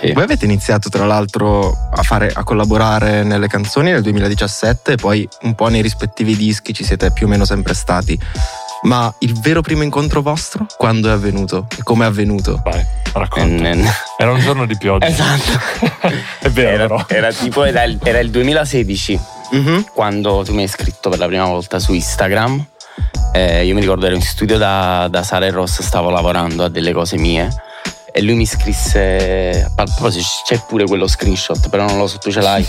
Sì. 0.00 0.12
Voi 0.12 0.24
avete 0.24 0.44
iniziato 0.44 0.88
tra 0.88 1.04
l'altro 1.06 1.72
a, 1.92 2.02
fare, 2.02 2.30
a 2.34 2.42
collaborare 2.42 3.22
nelle 3.22 3.46
canzoni 3.46 3.90
nel 3.92 4.02
2017 4.02 4.92
e 4.92 4.96
poi 4.96 5.28
un 5.42 5.54
po' 5.54 5.68
nei 5.68 5.82
rispettivi 5.82 6.34
dischi 6.36 6.72
ci 6.74 6.82
siete 6.84 7.12
più 7.12 7.26
o 7.26 7.28
meno 7.28 7.44
sempre 7.44 7.74
stati. 7.74 8.18
Ma 8.82 9.12
il 9.20 9.38
vero 9.40 9.60
primo 9.62 9.82
incontro 9.82 10.20
vostro 10.20 10.66
quando 10.76 11.08
è 11.08 11.12
avvenuto? 11.12 11.66
E 11.78 11.82
come 11.82 12.04
è 12.04 12.08
avvenuto? 12.08 12.60
Vai, 12.64 12.84
racconta. 13.12 13.68
Eh, 13.70 13.84
Era 14.18 14.32
un 14.32 14.40
giorno 14.40 14.66
di 14.66 14.76
pioggia. 14.76 15.06
Esatto. 15.06 15.52
È 16.40 16.50
vero, 16.50 16.68
Era, 16.70 16.86
però. 16.86 17.04
era 17.08 17.32
tipo 17.32 17.64
era 17.64 17.82
il, 17.84 17.98
era 18.02 18.18
il 18.18 18.30
2016 18.30 19.20
Mhm. 19.52 19.86
quando 19.94 20.42
tu 20.44 20.52
mi 20.54 20.62
hai 20.62 20.68
scritto 20.68 21.08
per 21.10 21.18
la 21.18 21.26
prima 21.26 21.44
volta 21.46 21.78
su 21.78 21.92
Instagram. 21.94 22.66
Eh, 23.32 23.64
io 23.64 23.74
mi 23.74 23.80
ricordo 23.80 24.06
ero 24.06 24.14
in 24.16 24.22
studio 24.22 24.58
da, 24.58 25.06
da 25.08 25.22
Sara 25.22 25.46
e 25.46 25.50
Ross, 25.50 25.80
stavo 25.82 26.10
lavorando 26.10 26.64
a 26.64 26.68
delle 26.68 26.92
cose 26.92 27.16
mie. 27.16 27.48
E 28.16 28.22
lui 28.22 28.36
mi 28.36 28.46
scrisse. 28.46 29.68
A 29.74 29.84
c'è 30.44 30.60
pure 30.68 30.84
quello 30.84 31.08
screenshot, 31.08 31.68
però 31.68 31.84
non 31.84 31.98
lo 31.98 32.06
so, 32.06 32.18
tu 32.18 32.30
ce 32.30 32.40
l'hai. 32.40 32.64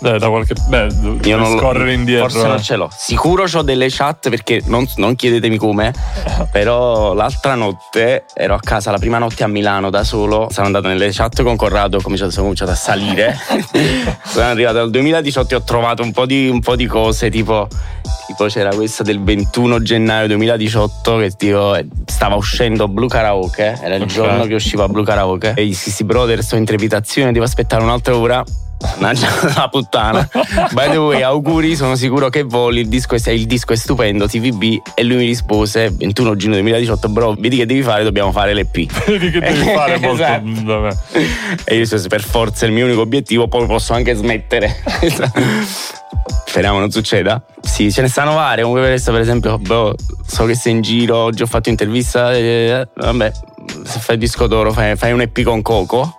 Dai, 0.00 0.18
da 0.18 0.28
qualche. 0.28 0.54
Beh, 0.66 0.88
Io 1.24 1.36
non 1.36 1.52
lo- 1.52 1.58
scorrere 1.58 1.92
indietro. 1.92 2.28
Forse 2.30 2.46
non 2.46 2.56
eh. 2.56 2.62
ce 2.62 2.76
l'ho. 2.76 2.88
Sicuro 2.90 3.44
ho 3.52 3.62
delle 3.62 3.88
chat 3.90 4.30
perché 4.30 4.62
non, 4.64 4.86
non 4.96 5.14
chiedetemi 5.14 5.58
come. 5.58 5.92
però 6.50 7.12
l'altra 7.12 7.54
notte 7.54 8.24
ero 8.34 8.54
a 8.54 8.60
casa, 8.60 8.90
la 8.90 8.98
prima 8.98 9.18
notte 9.18 9.44
a 9.44 9.46
Milano 9.46 9.90
da 9.90 10.02
solo. 10.02 10.48
Sono 10.50 10.66
andato 10.66 10.88
nelle 10.88 11.10
chat 11.12 11.42
con 11.42 11.56
Corrado, 11.56 11.98
ho 11.98 12.00
cominciato, 12.00 12.30
sono 12.30 12.42
cominciato 12.44 12.70
a 12.70 12.76
salire. 12.76 13.36
sono 14.24 14.46
arrivato 14.46 14.78
al 14.78 14.90
2018 14.90 15.54
e 15.54 15.56
ho 15.58 15.62
trovato 15.62 16.02
un 16.02 16.12
po' 16.12 16.24
di, 16.24 16.48
un 16.48 16.60
po' 16.60 16.76
di 16.76 16.86
cose 16.86 17.28
tipo. 17.30 17.68
Tipo 18.26 18.46
c'era 18.46 18.72
questa 18.72 19.02
del 19.02 19.20
21 19.22 19.82
gennaio 19.82 20.28
2018 20.28 21.16
che 21.16 21.30
tipo 21.32 21.76
stava 22.06 22.36
uscendo 22.36 22.86
Blue 22.86 23.08
Karaoke, 23.08 23.76
era 23.82 23.96
il 23.96 24.02
Ok. 24.02 24.08
giorno 24.08 24.44
che 24.46 24.54
usciva 24.54 24.86
Blue 24.86 25.04
Karaoke 25.04 25.52
e 25.56 25.64
gli 25.66 25.70
dissi 25.70 26.04
brother 26.04 26.40
sto 26.42 26.54
in 26.54 26.64
trepidazione, 26.64 27.32
devo 27.32 27.44
aspettare 27.44 27.82
un'altra 27.82 28.16
ora. 28.16 28.44
Mannaggia 28.80 29.28
la 29.56 29.68
puttana. 29.68 30.28
By 30.72 30.90
the 30.90 30.96
way, 30.96 31.22
auguri, 31.22 31.76
sono 31.76 31.96
sicuro 31.96 32.28
che 32.28 32.42
voli. 32.44 32.80
Il 32.80 32.88
disco 32.88 33.14
è, 33.14 33.30
il 33.30 33.46
disco 33.46 33.72
è 33.72 33.76
stupendo, 33.76 34.26
TVB. 34.26 34.80
E 34.94 35.02
lui 35.04 35.16
mi 35.16 35.26
rispose: 35.26 35.90
21 35.90 36.36
giugno 36.36 36.54
2018, 36.54 37.08
bro, 37.08 37.34
vedi 37.38 37.56
che 37.56 37.66
devi 37.66 37.82
fare, 37.82 38.04
dobbiamo 38.04 38.32
fare 38.32 38.54
l'EP. 38.54 38.86
Vedi 39.06 39.30
che 39.30 39.40
devi 39.40 39.64
fare 39.74 39.98
molto 39.98 40.22
Esatto. 40.22 40.96
E 41.64 41.74
io 41.74 41.80
disse, 41.80 42.08
per 42.08 42.22
forza 42.22 42.64
è 42.64 42.68
il 42.68 42.74
mio 42.74 42.86
unico 42.86 43.00
obiettivo, 43.00 43.48
poi 43.48 43.66
posso 43.66 43.92
anche 43.92 44.14
smettere. 44.14 44.82
Speriamo 46.46 46.78
non 46.78 46.90
succeda. 46.90 47.42
Sì, 47.60 47.92
ce 47.92 48.02
ne 48.02 48.08
stanno 48.08 48.34
varie. 48.34 48.62
Comunque 48.62 48.82
per 48.82 48.92
adesso, 48.94 49.12
per 49.12 49.20
esempio, 49.20 49.58
boh, 49.58 49.94
so 50.26 50.44
che 50.46 50.54
sei 50.54 50.72
in 50.72 50.80
giro, 50.80 51.16
oggi 51.16 51.42
ho 51.42 51.46
fatto 51.46 51.68
intervista. 51.68 52.32
eh, 52.34 52.88
vabbè, 52.94 53.32
se 53.84 53.98
fai 54.00 54.14
il 54.16 54.20
disco 54.20 54.46
d'oro, 54.46 54.72
fai, 54.72 54.96
fai 54.96 55.12
un 55.12 55.20
EP 55.20 55.42
con 55.42 55.62
Coco. 55.62 56.16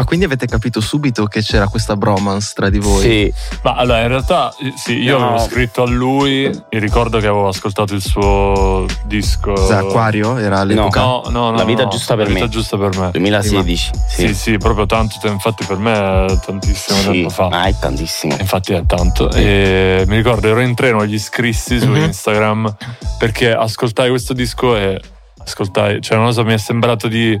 Ma 0.00 0.06
quindi 0.06 0.24
avete 0.24 0.46
capito 0.46 0.80
subito 0.80 1.26
che 1.26 1.42
c'era 1.42 1.68
questa 1.68 1.94
bromance 1.94 2.52
tra 2.54 2.70
di 2.70 2.78
voi? 2.78 3.02
Sì, 3.02 3.34
Ma 3.62 3.74
allora, 3.74 4.00
in 4.00 4.08
realtà, 4.08 4.50
sì, 4.74 4.94
io 4.98 5.18
No. 5.18 5.26
avevo 5.28 5.44
scritto 5.44 5.82
a 5.82 5.86
lui. 5.86 6.48
Mi 6.70 6.78
ricordo 6.78 7.18
che 7.18 7.26
avevo 7.26 7.48
ascoltato 7.48 7.92
il 7.92 8.00
suo 8.00 8.86
disco. 9.04 9.52
Cos'è, 9.52 9.74
Acquario? 9.74 10.38
Era 10.38 10.60
all'epoca? 10.60 11.00
No, 11.02 11.22
no, 11.28 11.50
no. 11.50 11.56
La 11.56 11.64
vita 11.64 11.82
no, 11.82 11.90
giusta 11.90 12.16
per 12.16 12.28
La 12.28 12.32
vita 12.32 12.44
me. 12.46 12.50
giusta 12.50 12.78
per 12.78 12.96
me. 12.98 13.10
2016. 13.10 13.90
Sì, 14.08 14.26
Sì, 14.28 14.34
sì, 14.34 14.56
proprio 14.56 14.86
tanto 14.86 15.16
tempo. 15.20 15.34
Infatti, 15.34 15.66
per 15.66 15.76
me 15.76 16.24
è 16.24 16.38
tantissimo 16.46 16.98
Sì, 16.98 17.10
tempo 17.10 17.28
fa. 17.28 17.48
Ah, 17.48 17.64
è 17.66 17.74
tantissimo. 17.78 18.36
Infatti 18.40 18.72
è 18.72 18.82
tanto. 18.86 19.30
E 19.32 20.04
mi 20.06 20.16
ricordo 20.16 20.48
ero 20.48 20.60
in 20.60 20.74
treno, 20.74 21.04
gli 21.04 21.18
scrissi 21.18 21.78
su 21.78 21.88
Mhm. 21.88 22.04
Instagram 22.04 22.74
perché 23.18 23.52
ascoltai 23.52 24.08
questo 24.08 24.32
disco 24.32 24.74
e 24.78 24.98
ascoltai, 25.44 26.00
cioè 26.00 26.16
non 26.16 26.26
lo 26.26 26.32
so, 26.32 26.42
mi 26.44 26.52
è 26.54 26.58
sembrato 26.58 27.06
di 27.08 27.38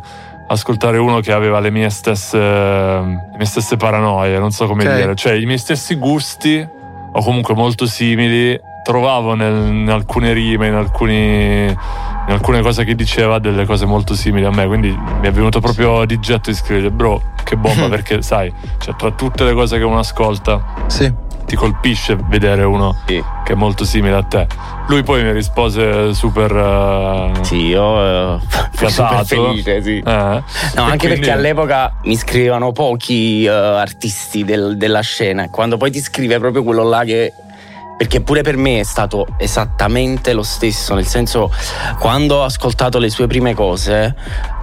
ascoltare 0.52 0.98
uno 0.98 1.20
che 1.20 1.32
aveva 1.32 1.60
le 1.60 1.70
mie 1.70 1.88
stesse, 1.90 2.36
le 2.38 3.36
mie 3.36 3.46
stesse 3.46 3.76
paranoie, 3.76 4.38
non 4.38 4.50
so 4.50 4.66
come 4.66 4.84
Ok. 4.84 4.94
dire, 4.94 5.14
cioè 5.14 5.32
i 5.34 5.44
miei 5.46 5.58
stessi 5.58 5.94
gusti 5.94 6.66
o 7.12 7.22
comunque 7.22 7.54
molto 7.54 7.86
simili 7.86 8.58
trovavo 8.82 9.34
nel- 9.34 9.68
in 9.72 9.88
alcune 9.90 10.32
rime, 10.32 10.66
in, 10.66 10.74
alcuni, 10.74 11.66
in 11.66 11.76
alcune 12.28 12.62
cose 12.62 12.82
che 12.84 12.94
diceva 12.96 13.38
delle 13.38 13.64
cose 13.64 13.86
molto 13.86 14.14
simili 14.14 14.44
a 14.44 14.50
me, 14.50 14.66
quindi 14.66 14.88
mi 14.88 15.26
è 15.26 15.30
venuto 15.30 15.60
proprio 15.60 16.04
di 16.04 16.18
getto 16.18 16.50
di 16.50 16.56
scrivere, 16.56 16.90
bro, 16.90 17.20
che 17.44 17.56
bomba, 17.56 17.86
perché 17.88 18.20
sai, 18.22 18.52
cioè, 18.78 18.96
tra 18.96 19.10
tutte 19.12 19.44
le 19.44 19.52
cose 19.54 19.78
che 19.78 19.84
uno 19.84 19.98
ascolta 19.98 20.60
Sì. 20.86 21.12
Ti 21.50 21.56
colpisce 21.56 22.16
vedere 22.28 22.62
uno 22.62 22.94
Sì. 23.06 23.20
che 23.44 23.52
è 23.54 23.56
molto 23.56 23.84
simile 23.84 24.14
a 24.14 24.22
te. 24.22 24.46
Lui 24.86 25.02
poi 25.02 25.24
mi 25.24 25.32
rispose 25.32 26.14
super 26.14 26.52
eh, 26.54 27.32
Sì, 27.42 27.56
io 27.66 28.36
eh, 28.36 28.38
super 28.88 29.24
felice, 29.26 29.82
sì. 29.82 29.96
Eh, 29.98 30.02
No, 30.04 30.42
anche 30.84 30.96
quindi- 30.98 31.06
perché 31.18 31.30
all'epoca 31.32 31.94
mi 32.04 32.14
scrivevano 32.16 32.70
pochi 32.70 33.42
eh, 33.44 33.48
artisti 33.48 34.44
del- 34.44 34.76
della 34.76 35.00
scena. 35.00 35.48
Quando 35.50 35.76
poi 35.76 35.90
ti 35.90 36.00
scrive 36.00 36.38
proprio 36.38 36.62
quello 36.62 36.84
là 36.84 37.02
che. 37.02 37.32
Perché 37.98 38.20
pure 38.22 38.42
per 38.42 38.56
me 38.56 38.78
è 38.78 38.84
stato 38.84 39.26
esattamente 39.36 40.32
lo 40.32 40.44
stesso, 40.44 40.94
nel 40.94 41.04
senso, 41.04 41.52
quando 41.98 42.36
ho 42.36 42.44
ascoltato 42.44 42.98
le 42.98 43.10
sue 43.10 43.26
prime 43.26 43.54
cose, 43.54 44.14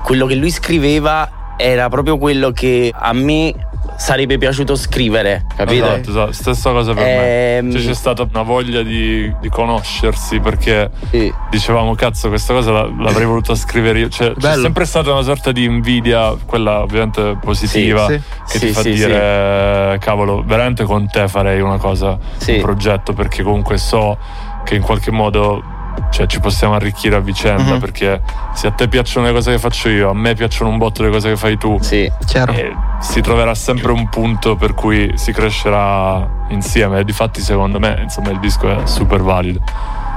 quello 0.03 0.25
che 0.25 0.35
lui 0.35 0.49
scriveva 0.49 1.29
era 1.57 1.89
proprio 1.89 2.17
quello 2.17 2.51
che 2.51 2.91
a 2.95 3.13
me 3.13 3.53
sarebbe 3.95 4.37
piaciuto 4.37 4.75
scrivere, 4.75 5.45
capito? 5.55 5.85
Esatto, 5.85 6.09
esatto, 6.09 6.31
stessa 6.33 6.71
cosa 6.71 6.93
per 6.93 7.03
Ehm, 7.07 7.65
me. 7.67 7.71
Cioè, 7.71 7.81
c'è 7.81 7.93
stata 7.93 8.27
una 8.29 8.41
voglia 8.43 8.81
di, 8.83 9.33
di 9.39 9.49
conoscersi 9.49 10.39
perché 10.39 10.89
Sì. 11.09 11.33
dicevamo 11.49 11.95
cazzo 11.95 12.27
questa 12.29 12.53
cosa 12.53 12.71
la- 12.71 12.89
l'avrei 12.99 13.25
voluta 13.25 13.55
scrivere 13.55 13.99
io. 13.99 14.09
Cioè, 14.09 14.33
c'è 14.37 14.55
sempre 14.55 14.85
stata 14.85 15.11
una 15.11 15.21
sorta 15.23 15.51
di 15.51 15.63
invidia, 15.63 16.35
quella 16.45 16.81
ovviamente 16.81 17.37
positiva, 17.41 18.05
Sì, 18.07 18.21
che 18.51 18.59
Sì, 18.59 18.65
ti 18.67 18.71
fa 18.73 18.81
sì, 18.81 18.91
dire 18.91 19.97
cavolo, 19.99 20.43
veramente 20.45 20.83
con 20.83 21.07
te 21.09 21.27
farei 21.27 21.61
una 21.61 21.77
cosa, 21.77 22.17
Sì. 22.37 22.55
un 22.55 22.61
progetto 22.61 23.13
perché 23.13 23.43
comunque 23.43 23.77
so 23.77 24.17
che 24.63 24.75
in 24.75 24.81
qualche 24.81 25.11
modo 25.11 25.63
cioè, 26.09 26.25
ci 26.27 26.39
possiamo 26.39 26.73
arricchire 26.75 27.15
a 27.15 27.19
vicenda 27.19 27.73
Mhm. 27.73 27.79
perché 27.79 28.21
se 28.53 28.67
a 28.67 28.71
te 28.71 28.87
piacciono 28.87 29.25
le 29.27 29.33
cose 29.33 29.51
che 29.51 29.59
faccio 29.59 29.89
io, 29.89 30.09
a 30.09 30.13
me 30.13 30.33
piacciono 30.33 30.69
un 30.69 30.77
botto 30.77 31.03
le 31.03 31.09
cose 31.09 31.29
che 31.29 31.37
fai 31.37 31.57
tu. 31.57 31.77
Sì. 31.81 32.09
Chiaro. 32.25 32.51
E 32.53 32.73
si 32.99 33.21
troverà 33.21 33.53
sempre 33.55 33.91
un 33.91 34.07
punto 34.09 34.55
per 34.55 34.73
cui 34.73 35.11
si 35.15 35.31
crescerà 35.31 36.27
insieme. 36.49 36.99
E 36.99 37.03
difatti, 37.03 37.41
secondo 37.41 37.79
me, 37.79 37.99
insomma, 38.01 38.29
il 38.31 38.39
disco 38.39 38.69
è 38.69 38.85
super 38.87 39.21
valido. 39.21 39.61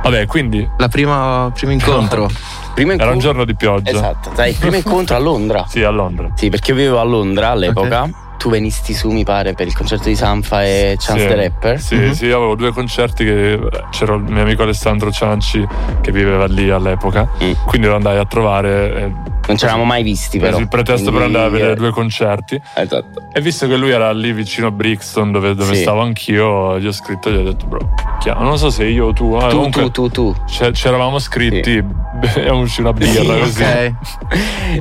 Vabbè, 0.03 0.27
quindi 0.27 0.67
La 0.79 0.89
prima, 0.89 1.51
primo 1.55 1.73
incontro. 1.73 2.29
Primo 2.73 2.93
era 2.93 3.11
un 3.11 3.17
incontro- 3.17 3.19
giorno 3.21 3.45
di 3.45 3.55
pioggia. 3.55 3.91
Esatto, 3.91 4.31
dai, 4.35 4.51
il 4.51 4.57
primo 4.57 4.77
incontro 4.77 5.15
a 5.17 5.19
Londra. 5.19 5.65
Sì, 5.69 5.83
a 5.83 5.91
Londra. 5.91 6.31
Sì, 6.35 6.49
perché 6.49 6.71
io 6.71 6.77
vivevo 6.77 7.01
a 7.01 7.03
Londra 7.03 7.51
all'epoca. 7.51 8.09
Tu 8.41 8.49
venisti 8.49 8.95
su, 8.95 9.11
mi 9.11 9.23
pare, 9.23 9.53
per 9.53 9.67
il 9.67 9.77
concerto 9.77 10.09
di 10.09 10.17
Sanfa 10.17 10.65
e 10.65 10.97
Chance 10.99 11.21
Sì. 11.21 11.27
the 11.29 11.35
Rapper. 11.35 11.79
Sì, 11.79 11.95
Mhm. 11.97 12.13
sì, 12.13 12.25
io 12.25 12.39
avevo 12.39 12.55
due 12.55 12.73
concerti 12.73 13.23
che 13.23 13.61
c'era 13.91 14.15
il 14.15 14.23
mio 14.23 14.41
amico 14.41 14.63
Alessandro 14.63 15.11
Cianci 15.13 15.63
che 16.01 16.11
viveva 16.11 16.47
lì 16.47 16.71
all'epoca. 16.71 17.29
Mm. 17.45 17.53
Quindi 17.67 17.87
lo 17.87 17.97
andai 17.97 18.17
a 18.17 18.25
trovare. 18.25 18.95
E 18.95 19.13
Non 19.51 19.59
ci 19.59 19.65
eravamo 19.65 19.85
mai 19.85 20.05
visti, 20.05 20.39
però. 20.39 20.51
presi 20.51 20.63
il 20.63 20.69
pretesto 20.69 21.11
per 21.11 21.21
Quindi, 21.23 21.25
andare 21.37 21.47
a 21.47 21.51
vedere 21.51 21.73
eh, 21.73 21.77
due 21.77 21.91
concerti. 21.91 22.61
Esatto. 22.75 23.23
E 23.33 23.41
visto 23.41 23.67
che 23.67 23.77
lui 23.77 23.91
era 23.91 24.13
lì 24.13 24.33
vicino 24.33 24.69
a 24.69 24.71
Brixton, 24.71 25.33
dove, 25.33 25.55
dove 25.57 25.75
Sì. 25.75 25.81
stavo 25.83 26.03
anch'io, 26.03 26.79
gli 26.79 26.87
ho 26.87 26.93
scritto 26.93 27.29
e 27.29 27.33
gli 27.33 27.37
ho 27.39 27.43
detto, 27.43 27.67
bro, 27.67 27.95
chiaro, 28.21 28.43
non 28.43 28.57
so 28.59 28.71
se 28.71 28.85
io 28.85 29.07
o 29.07 29.13
tu. 29.13 29.37
eh, 29.43 29.49
Tu, 29.49 29.69
tu, 29.71 29.91
tu, 29.91 30.09
tu. 30.09 30.35
Ci 30.47 30.87
eravamo 30.87 31.19
scritti, 31.19 31.83
beviamoci 31.83 32.81
una 32.83 32.93
birra 32.93 33.39
così. 33.39 33.63
ok. 33.63 33.93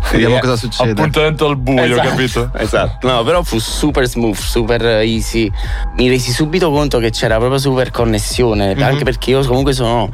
Vediamo 0.12 0.38
cosa 0.40 0.56
succede. 0.56 0.92
Appuntamento 0.92 1.48
al 1.48 1.58
buio, 1.58 1.84
Esatto, 1.84 2.08
capito? 2.10 2.52
Esatto. 2.58 3.08
No, 3.08 3.24
però 3.24 3.42
fu 3.42 3.58
super 3.58 4.08
smooth, 4.08 4.36
super 4.36 4.82
easy. 5.02 5.50
Mi 5.96 6.10
resi 6.10 6.32
subito 6.32 6.70
conto 6.70 7.00
che 7.00 7.10
c'era 7.10 7.38
proprio 7.38 7.58
super 7.58 7.90
connessione. 7.92 8.76
Mhm. 8.76 8.84
Anche 8.84 9.04
perché 9.04 9.32
io 9.32 9.44
comunque 9.46 9.74
sono, 9.74 10.10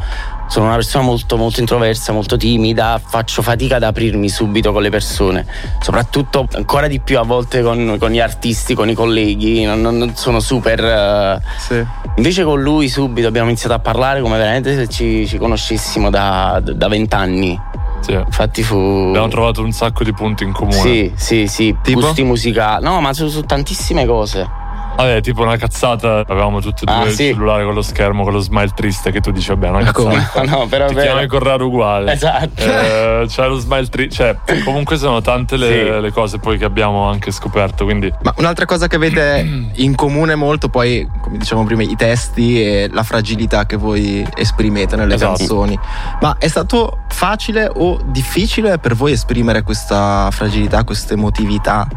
sono 0.48 0.66
una 0.68 0.76
persona 0.76 1.04
molto, 1.04 1.38
molto 1.38 1.60
introversa, 1.60 2.12
molto 2.14 2.38
timida. 2.38 3.00
Faccio 3.04 3.42
fatica 3.42 3.78
ad 3.78 3.84
aprirmi 3.84 4.30
subito 4.30 4.72
con 4.72 4.82
le 4.82 4.90
persone. 4.90 5.46
Soprattutto 5.80 6.48
ancora 6.54 6.88
di 6.88 7.00
più 7.00 7.18
a 7.20 7.24
volte 7.24 7.62
con, 7.62 7.98
con 8.00 8.12
gli 8.12 8.20
artisti, 8.20 8.74
con 8.76 8.90
i 8.90 8.94
colleghi. 8.94 9.64
Non, 9.66 9.82
non- 9.82 9.98
non 9.98 10.16
sono 10.16 10.40
super. 10.40 10.84
eh, 10.84 11.42
Sì. 11.58 11.84
Invece 12.18 12.44
con 12.44 12.62
lui 12.62 12.88
subito 12.88 13.28
abbiamo 13.28 13.50
iniziato 13.50 13.74
a 13.76 13.80
parlare 13.80 14.22
come 14.22 14.38
veramente 14.38 14.74
se 14.76 14.88
ci, 14.88 15.28
ci 15.28 15.38
conoscessimo 15.38 16.10
da 16.10 16.62
da 16.64 16.88
vent'anni. 16.88 17.60
Sì. 18.02 18.14
Infatti 18.14 18.62
fu. 18.64 18.76
Abbiamo 19.10 19.28
trovato 19.28 19.62
un 19.64 19.72
sacco 19.72 20.04
di 20.04 20.14
punti 20.14 20.44
in 20.44 20.52
comune. 20.52 20.78
Sì, 20.78 21.12
sì, 21.16 21.48
sì, 21.48 21.76
Tipo? 21.82 22.00
gusti 22.02 22.24
musicali. 22.24 22.84
No, 22.84 23.02
ma 23.02 23.14
su, 23.14 23.28
su 23.30 23.42
tantissime 23.42 24.06
cose. 24.06 24.48
Vabbè, 24.96 25.20
tipo 25.22 25.42
una 25.42 25.58
cazzata, 25.58 26.20
avevamo 26.20 26.62
tutti 26.62 26.84
e 26.84 26.86
due 26.86 26.96
Ah, 26.96 27.04
il 27.06 27.12
sì. 27.12 27.26
cellulare 27.26 27.66
con 27.66 27.74
lo 27.74 27.82
schermo, 27.82 28.24
con 28.24 28.32
lo 28.32 28.40
smile 28.40 28.72
triste, 28.74 29.12
che 29.12 29.20
tu 29.20 29.32
dici, 29.32 29.50
vabbè, 29.50 29.70
una 29.70 29.82
Ma 29.84 29.92
come? 29.92 30.16
cazzata. 30.16 30.44
No, 30.46 30.58
no, 30.60 30.68
però 30.68 30.88
Ti 30.88 30.94
vero. 30.94 31.12
chiami 31.12 31.28
Corrado 31.28 31.66
uguale. 31.68 32.14
Esatto. 32.14 32.62
Eh, 32.64 33.26
c'è 33.28 33.48
lo 33.48 33.58
smile 33.58 33.88
triste. 33.88 34.16
Cioè, 34.46 34.62
comunque 34.64 34.96
sono 34.98 35.20
tante 35.22 35.58
le, 35.58 35.68
Sì. 35.96 36.02
le 36.02 36.12
cose 36.12 36.40
poi 36.40 36.58
che 36.58 36.64
abbiamo 36.66 37.10
anche 37.10 37.32
scoperto. 37.32 37.84
Quindi, 37.84 38.12
Ma 38.22 38.34
un'altra 38.38 38.66
cosa 38.66 38.88
che 38.88 38.96
avete 38.96 39.46
in 39.76 39.96
comune 39.96 40.36
molto, 40.36 40.70
poi, 40.70 41.06
come 41.22 41.38
dicevamo 41.38 41.66
prima, 41.66 41.84
i 41.84 41.96
testi 41.98 42.62
e 42.64 42.90
la 42.92 43.04
fragilità 43.04 43.66
che 43.66 43.76
voi 43.76 44.26
esprimete 44.36 44.96
nelle 44.96 45.16
Esatto. 45.16 45.38
canzoni. 45.38 45.78
Ma 46.22 46.38
è 46.40 46.48
stato 46.48 47.00
facile 47.16 47.72
o 47.74 48.02
difficile 48.08 48.78
per 48.78 48.94
voi 48.94 49.14
esprimere 49.14 49.64
questa 49.64 50.28
fragilità, 50.32 50.84
questa 50.84 51.14
emotività 51.14 51.88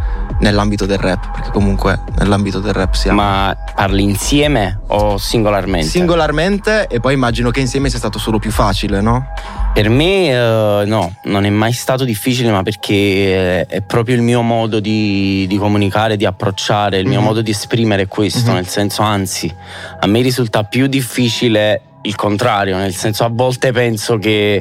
nell'ambito 0.40 0.86
del 0.86 0.98
rap, 0.98 1.32
perché 1.32 1.50
comunque 1.50 1.98
nell'ambito 2.18 2.60
del 2.60 2.72
rap 2.72 2.94
siamo. 2.94 3.20
Ma 3.20 3.56
parli 3.74 4.04
insieme 4.04 4.78
o 4.86 5.18
singolarmente? 5.18 5.88
Singolarmente 5.88 6.86
e 6.86 7.00
poi 7.00 7.14
immagino 7.14 7.50
che 7.50 7.58
insieme 7.58 7.88
sia 7.88 7.98
stato 7.98 8.20
solo 8.20 8.38
più 8.38 8.52
facile, 8.52 9.00
no? 9.00 9.26
Per 9.74 9.88
me 9.90 10.28
eh, 10.30 10.84
no, 10.86 11.12
non 11.24 11.44
è 11.44 11.50
mai 11.50 11.72
stato 11.72 12.04
difficile, 12.04 12.50
ma 12.52 12.62
perché 12.62 12.94
eh, 12.94 13.66
è 13.66 13.80
proprio 13.82 14.14
il 14.14 14.22
mio 14.22 14.42
modo 14.42 14.78
di, 14.78 15.46
di 15.48 15.56
comunicare, 15.58 16.16
di 16.16 16.26
approcciare, 16.26 16.98
il 16.98 17.08
mio 17.08 17.18
Mhm. 17.18 17.24
modo 17.26 17.42
di 17.42 17.50
esprimere 17.50 18.06
questo, 18.06 18.50
Mhm. 18.50 18.54
nel 18.54 18.68
senso 18.68 19.02
anzi, 19.02 19.52
a 20.00 20.06
me 20.06 20.20
risulta 20.22 20.62
più 20.62 20.86
difficile 20.86 21.82
il 22.08 22.16
contrario, 22.16 22.76
nel 22.78 22.94
senso 22.94 23.24
a 23.24 23.30
volte 23.30 23.70
penso 23.70 24.16
che 24.16 24.54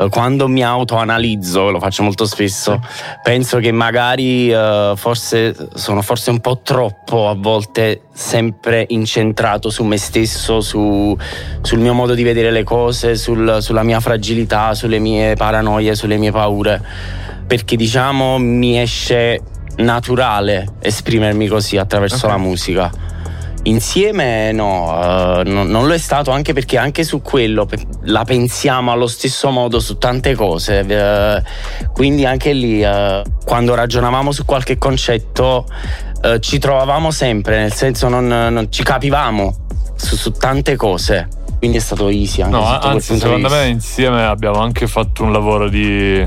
eh, 0.00 0.08
quando 0.08 0.48
mi 0.48 0.64
autoanalizzo, 0.64 1.70
lo 1.70 1.78
faccio 1.78 2.02
molto 2.02 2.24
spesso, 2.24 2.80
penso 3.22 3.58
che 3.58 3.70
magari 3.72 4.50
eh, 4.50 4.94
forse 4.96 5.54
sono 5.74 6.00
forse 6.00 6.30
un 6.30 6.40
po' 6.40 6.60
troppo 6.62 7.28
a 7.28 7.34
volte 7.34 8.02
sempre 8.12 8.86
incentrato 8.88 9.68
su 9.68 9.84
me 9.84 9.98
stesso, 9.98 10.62
su, 10.62 11.16
sul 11.60 11.78
mio 11.78 11.92
modo 11.92 12.14
di 12.14 12.22
vedere 12.22 12.50
le 12.50 12.64
cose, 12.64 13.16
sul- 13.16 13.58
sulla 13.60 13.82
mia 13.82 14.00
fragilità, 14.00 14.72
sulle 14.74 14.98
mie 14.98 15.34
paranoie, 15.34 15.94
sulle 15.94 16.16
mie 16.16 16.32
paure, 16.32 16.82
perché 17.46 17.76
diciamo 17.76 18.38
mi 18.38 18.80
esce 18.80 19.40
naturale 19.76 20.66
esprimermi 20.80 21.46
così 21.48 21.76
attraverso 21.76 22.26
Ok. 22.26 22.32
la 22.32 22.38
musica. 22.38 22.90
Insieme 23.64 24.52
no, 24.52 25.40
eh, 25.40 25.42
no- 25.44 25.64
non 25.64 25.86
lo 25.86 25.92
è 25.92 25.98
stato 25.98 26.30
anche 26.30 26.52
perché 26.52 26.78
anche 26.78 27.04
su 27.04 27.20
quello 27.20 27.66
pe- 27.66 27.84
la 28.02 28.24
pensiamo 28.24 28.92
allo 28.92 29.06
stesso 29.06 29.50
modo 29.50 29.80
su 29.80 29.98
tante 29.98 30.34
cose. 30.34 30.84
eh, 30.86 31.42
quindi 31.92 32.24
anche 32.24 32.52
lì 32.52 32.82
eh, 32.82 33.22
quando 33.44 33.74
ragionavamo 33.74 34.32
su 34.32 34.44
qualche 34.44 34.78
concetto 34.78 35.66
ci 36.40 36.58
trovavamo 36.58 37.12
sempre, 37.12 37.58
nel 37.60 37.72
senso 37.72 38.08
non, 38.08 38.26
non 38.26 38.66
ci 38.72 38.82
capivamo 38.82 39.54
su, 39.94 40.16
su 40.16 40.32
tante 40.32 40.74
cose. 40.74 41.28
Quindi 41.58 41.76
è 41.76 41.80
stato 41.80 42.08
easy 42.08 42.42
anche 42.42 42.56
No, 42.56 42.78
anzi, 42.78 43.18
secondo 43.18 43.48
me 43.48 43.66
insieme 43.66 44.24
abbiamo 44.24 44.60
anche 44.60 44.86
fatto 44.88 45.22
un 45.22 45.32
lavoro 45.32 45.68
di 45.68 46.26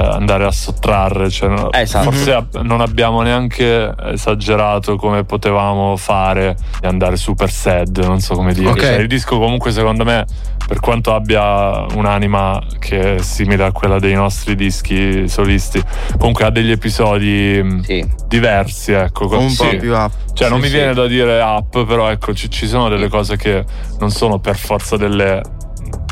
andare 0.00 0.44
a 0.44 0.50
sottrarre. 0.50 1.30
Cioè, 1.30 1.68
Esatto. 1.72 2.10
Forse 2.10 2.32
ab- 2.32 2.60
non 2.62 2.80
abbiamo 2.80 3.22
neanche 3.22 3.92
esagerato 4.12 4.96
come 4.96 5.24
potevamo 5.24 5.96
fare 5.96 6.56
di 6.80 6.86
andare 6.86 7.16
super 7.16 7.50
sad, 7.50 7.98
non 8.04 8.20
so 8.20 8.34
come 8.34 8.52
dire. 8.54 8.70
Ok. 8.70 8.80
Cioè, 8.80 8.94
il 8.96 9.06
disco 9.06 9.38
comunque 9.38 9.70
secondo 9.70 10.04
me, 10.04 10.24
per 10.66 10.80
quanto 10.80 11.14
abbia 11.14 11.84
un'anima 11.94 12.60
che 12.78 13.16
è 13.16 13.18
simile 13.22 13.64
a 13.64 13.72
quella 13.72 13.98
dei 13.98 14.14
nostri 14.14 14.54
dischi 14.56 15.28
solisti, 15.28 15.82
comunque 16.18 16.44
ha 16.44 16.50
degli 16.50 16.70
episodi 16.70 17.60
mh, 17.62 17.82
Sì. 17.82 18.08
diversi, 18.26 18.92
ecco. 18.92 19.26
Un 19.36 19.48
Sì. 19.50 19.68
po' 19.68 19.76
più 19.76 19.94
up. 19.94 20.10
Cioè, 20.32 20.48
non 20.48 20.58
Sì, 20.58 20.64
mi 20.64 20.70
sì. 20.70 20.76
viene 20.76 20.94
da 20.94 21.06
dire 21.06 21.40
up, 21.40 21.84
però 21.86 22.08
ecco, 22.10 22.34
ci, 22.34 22.50
ci 22.50 22.66
sono 22.66 22.88
delle 22.88 23.08
cose 23.08 23.36
che 23.36 23.64
non 24.00 24.10
sono 24.10 24.38
per 24.38 24.56
forza 24.56 24.96
delle 24.96 25.40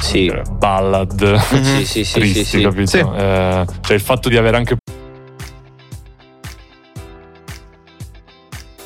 Sì. 0.02 0.32
ballad 0.58 1.36
Sì, 1.38 1.86
sì, 1.86 2.04
sì, 2.04 2.12
tristi, 2.18 2.44
sì, 2.44 2.56
sì. 2.58 2.62
capito? 2.62 2.86
Sì. 2.86 2.98
Eh, 2.98 3.64
cioè, 3.80 3.94
il 3.94 4.00
fatto 4.00 4.28
di 4.28 4.36
avere 4.36 4.56
anche 4.56 4.76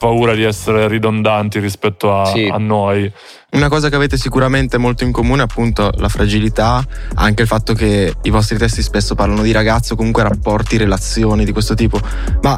Paura 0.00 0.32
di 0.36 0.44
essere 0.44 0.86
ridondanti 0.86 1.58
rispetto 1.58 2.16
a, 2.16 2.26
Sì. 2.26 2.48
a 2.48 2.56
noi. 2.56 3.12
Una 3.50 3.68
cosa 3.68 3.88
che 3.88 3.96
avete 3.96 4.16
sicuramente 4.16 4.78
molto 4.78 5.02
in 5.02 5.10
comune 5.10 5.40
è 5.40 5.44
appunto 5.44 5.90
la 5.96 6.08
fragilità, 6.08 6.86
anche 7.14 7.42
il 7.42 7.48
fatto 7.48 7.74
che 7.74 8.14
i 8.22 8.30
vostri 8.30 8.56
testi 8.58 8.80
spesso 8.80 9.16
parlano 9.16 9.42
di 9.42 9.50
ragazzo, 9.50 9.96
comunque 9.96 10.22
rapporti, 10.22 10.76
relazioni 10.76 11.44
di 11.44 11.50
questo 11.50 11.74
tipo. 11.74 11.98
Ma 12.42 12.56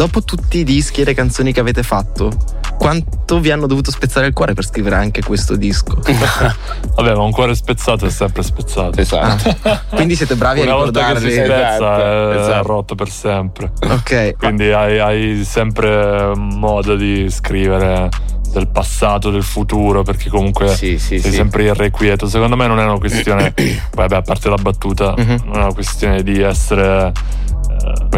dopo 0.00 0.22
tutti 0.22 0.56
i 0.60 0.64
dischi 0.64 1.02
e 1.02 1.04
le 1.04 1.12
canzoni 1.12 1.52
che 1.52 1.60
avete 1.60 1.82
fatto, 1.82 2.30
quanto 2.78 3.38
vi 3.38 3.50
hanno 3.50 3.66
dovuto 3.66 3.90
spezzare 3.90 4.28
il 4.28 4.32
cuore 4.32 4.54
per 4.54 4.64
scrivere 4.64 4.96
anche 4.96 5.22
questo 5.22 5.56
disco? 5.56 6.00
Vabbè, 6.96 7.14
ma 7.14 7.22
un 7.22 7.30
cuore 7.30 7.54
spezzato 7.54 8.06
è 8.06 8.10
sempre 8.10 8.42
spezzato. 8.42 8.98
Esatto. 8.98 9.54
Ah, 9.68 9.82
quindi 9.94 10.16
siete 10.16 10.36
bravi 10.36 10.60
a 10.60 10.64
Una 10.64 10.74
volta 10.76 11.12
che 11.12 11.20
si 11.20 11.30
spezza 11.32 11.74
Esatto, 11.74 12.30
è 12.30 12.40
esatto. 12.40 12.66
rotto 12.66 12.94
per 12.94 13.10
sempre. 13.10 13.72
Ok, 13.82 14.36
Quindi 14.38 14.72
hai, 14.72 14.98
hai 14.98 15.44
sempre 15.44 16.32
modo 16.34 16.96
di 16.96 17.30
scrivere 17.30 18.08
del 18.52 18.68
passato, 18.68 19.30
del 19.30 19.42
futuro, 19.44 20.02
perché 20.02 20.30
comunque 20.30 20.68
Sì, 20.68 20.98
sì, 20.98 21.20
sei 21.20 21.30
sì. 21.30 21.36
sempre 21.36 21.64
irrequieto. 21.64 22.26
Secondo 22.26 22.56
me 22.56 22.66
non 22.66 22.78
è 22.80 22.84
una 22.84 22.98
questione, 22.98 23.52
vabbè, 23.94 24.16
a 24.16 24.22
parte 24.22 24.48
la 24.48 24.56
battuta, 24.56 25.12
Mhm. 25.14 25.40
non 25.44 25.54
è 25.56 25.58
una 25.64 25.74
questione 25.74 26.22
di 26.22 26.40
essere, 26.40 27.06
eh, 27.08 27.12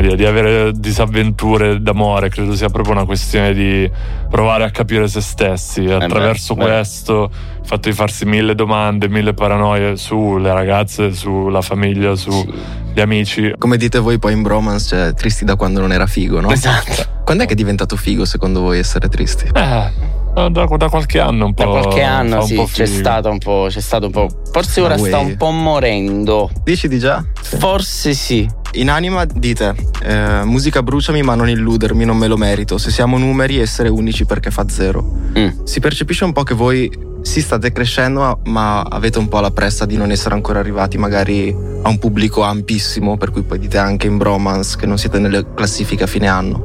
dire, 0.03 0.16
di 0.16 0.25
avere 0.25 0.72
disavventure 0.72 1.81
d'amore, 1.81 2.29
credo 2.29 2.55
sia 2.55 2.68
proprio 2.68 2.94
una 2.94 3.05
questione 3.05 3.55
di 3.55 3.90
provare 4.29 4.64
a 4.64 4.70
capire 4.70 5.09
se 5.09 5.20
stessi. 5.20 5.85
E 5.85 5.96
beh, 5.96 6.05
attraverso 6.05 6.55
beh. 6.55 6.64
questo, 6.64 7.31
il 7.61 7.66
fatto 7.66 7.88
di 7.88 7.94
farsi 7.94 8.25
mille 8.25 8.55
domande, 8.55 9.09
mille 9.09 9.35
paranoie 9.35 9.96
sulle 9.96 10.53
ragazze, 10.53 11.12
sulla 11.12 11.62
famiglia, 11.62 12.14
sugli 12.14 13.01
amici. 13.01 13.53
come 13.59 13.77
dite 13.77 13.98
voi 13.98 14.18
poi 14.18 14.33
in 14.33 14.42
bromance, 14.42 14.96
cioè 14.96 15.14
tristi 15.14 15.44
da 15.44 15.57
quando 15.57 15.81
non 15.81 15.92
era 15.92 16.07
figo, 16.07 16.40
no? 16.40 16.51
Esatto. 16.51 17.20
Quando 17.25 17.44
è 17.44 17.46
che 17.46 17.53
è 17.53 17.57
diventato 17.57 17.96
figo 17.96 18.25
secondo 18.25 18.61
voi 18.61 18.79
essere 18.79 19.09
tristi? 19.09 19.48
Eh, 19.55 19.90
da, 20.35 20.49
da 20.49 20.88
qualche 20.88 21.21
anno 21.21 21.47
un 21.47 21.55
po'. 21.55 21.64
Da 21.64 21.68
qualche 21.71 22.03
anno 22.03 22.42
sì, 22.42 22.62
c'è 22.73 22.87
stato 22.87 23.29
un 23.31 23.38
po', 23.38 23.66
c'è 23.68 23.81
stato 23.81 24.07
un 24.07 24.12
po'. 24.12 24.29
Forse 24.51 24.81
ora 24.81 24.97
sta 24.97 25.18
un 25.18 25.37
po' 25.37 25.51
morendo. 25.51 26.51
Dici 26.64 26.88
di 26.88 26.99
già? 26.99 27.25
Sì. 27.40 27.57
Forse 27.57 28.14
sì, 28.14 28.49
in 28.73 28.88
anima 28.88 29.25
dite 29.25 29.75
eh, 30.03 30.42
musica 30.45 30.83
bruciami 30.83 31.23
ma 31.23 31.35
non 31.35 31.49
illudermi, 31.49 32.05
non 32.05 32.16
me 32.16 32.27
lo 32.27 32.37
merito. 32.37 32.79
Se 32.79 32.90
siamo 32.90 33.18
numeri, 33.18 33.59
essere 33.59 33.88
unici 33.88 34.25
perché 34.25 34.51
fa 34.51 34.68
zero. 34.68 35.05
Mm. 35.38 35.64
Si 35.64 35.81
percepisce 35.81 36.25
un 36.25 36.33
po' 36.33 36.42
che 36.42 36.55
voi 36.55 37.11
sì 37.23 37.40
state 37.40 37.71
crescendo 37.71 38.40
ma 38.47 38.81
avete 38.81 39.18
un 39.18 39.29
po' 39.29 39.38
la 39.38 39.53
pressa 39.53 39.87
di 39.87 39.97
non 39.97 40.11
essere 40.11 40.35
ancora 40.35 40.59
arrivati 40.59 40.99
magari 40.99 41.55
a 41.83 41.88
un 41.88 41.99
pubblico 41.99 42.42
ampissimo, 42.42 43.16
per 43.16 43.31
cui 43.31 43.42
poi 43.42 43.59
dite 43.59 43.79
anche 43.79 44.07
in 44.07 44.16
bromance 44.16 44.77
che 44.77 44.87
non 44.87 44.99
siete 44.99 45.18
nelle 45.18 45.55
classifiche 45.55 46.05
a 46.05 46.09
fine 46.09 46.29
anno. 46.29 46.64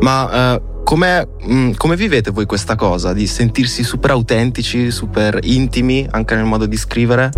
Ma 0.00 0.54
eh, 0.54 0.60
come, 0.86 1.26
mh, 1.40 1.72
come 1.72 1.96
vivete 1.96 2.30
voi 2.30 2.46
questa 2.46 2.76
cosa 2.76 3.12
di 3.12 3.26
sentirsi 3.26 3.82
super 3.82 4.12
autentici, 4.12 4.92
super 4.92 5.36
intimi 5.42 6.06
anche 6.12 6.36
nel 6.36 6.44
modo 6.44 6.64
di 6.66 6.76
scrivere, 6.76 7.32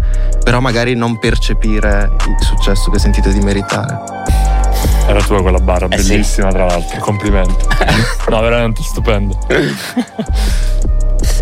però 0.44 0.60
magari 0.60 0.94
non 0.94 1.18
percepire 1.18 2.10
il 2.26 2.44
successo 2.44 2.90
che 2.90 2.98
sentite 2.98 3.32
di 3.32 3.40
meritare? 3.40 3.98
Era 5.06 5.22
tua 5.22 5.40
quella 5.40 5.60
barra, 5.60 5.86
Eh 5.88 5.96
sì. 5.96 6.08
bellissima 6.10 6.50
tra 6.50 6.66
l'altro, 6.66 6.98
complimenti. 7.00 7.64
no, 8.28 8.40
veramente 8.42 8.82
stupendo. 8.82 9.38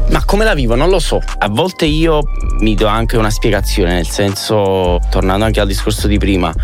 Ma 0.09 0.25
come 0.25 0.45
la 0.45 0.55
vivo? 0.55 0.77
Non 0.77 0.89
lo 0.89 1.01
so. 1.01 1.21
A 1.39 1.49
volte 1.49 1.85
io 1.87 2.21
mi 2.61 2.77
do 2.77 2.87
anche 2.87 3.17
una 3.17 3.31
spiegazione, 3.31 3.95
nel 3.95 4.07
senso, 4.07 5.01
tornando 5.11 5.45
anche 5.45 5.59
al 5.59 5.67
discorso 5.67 6.07
di 6.07 6.17
prima, 6.19 6.55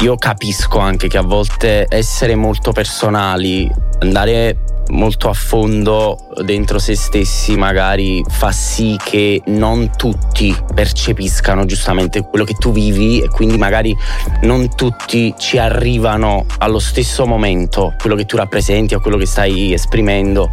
io 0.00 0.16
capisco 0.16 0.78
anche 0.78 1.08
che 1.08 1.18
a 1.18 1.22
volte 1.22 1.86
essere 1.88 2.36
molto 2.36 2.70
personali, 2.70 3.68
andare 4.00 4.58
molto 4.90 5.28
a 5.28 5.34
fondo 5.34 6.16
dentro 6.44 6.78
se 6.78 6.94
stessi 6.94 7.56
magari 7.56 8.24
fa 8.28 8.52
sì 8.52 8.96
che 9.02 9.42
non 9.46 9.90
tutti 9.96 10.56
percepiscano 10.74 11.66
giustamente 11.66 12.22
quello 12.22 12.44
che 12.44 12.54
tu 12.54 12.72
vivi 12.72 13.20
e 13.20 13.28
quindi 13.28 13.58
magari 13.58 13.94
non 14.42 14.74
tutti 14.74 15.34
ci 15.36 15.58
arrivano 15.58 16.46
allo 16.58 16.78
stesso 16.78 17.26
momento 17.26 17.94
quello 18.00 18.16
che 18.16 18.24
tu 18.24 18.36
rappresenti 18.36 18.94
o 18.94 19.00
quello 19.00 19.16
che 19.16 19.26
stai 19.26 19.72
esprimendo. 19.72 20.50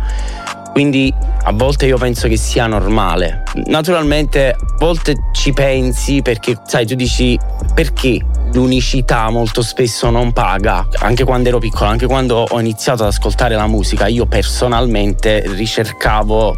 Quindi 0.75 1.09
a 1.43 1.53
volte 1.53 1.85
io 1.85 1.97
penso 1.97 2.27
che 2.27 2.35
sia 2.35 2.67
normale. 2.67 3.43
Naturalmente 3.67 4.49
a 4.49 4.57
volte 4.77 5.15
ci 5.31 5.53
pensi 5.53 6.21
perché, 6.21 6.59
sai, 6.65 6.85
tu 6.85 6.95
dici 6.95 7.39
perché 7.73 8.19
l'unicità 8.51 9.29
molto 9.29 9.61
spesso 9.61 10.09
non 10.09 10.33
paga. 10.33 10.85
Anche 10.99 11.23
quando 11.23 11.47
ero 11.47 11.59
piccolo, 11.59 11.89
anche 11.89 12.07
quando 12.07 12.45
ho 12.49 12.59
iniziato 12.59 13.03
ad 13.03 13.09
ascoltare 13.13 13.55
la 13.55 13.67
musica, 13.67 14.07
io 14.07 14.25
personalmente 14.25 15.45
ricercavo 15.47 16.57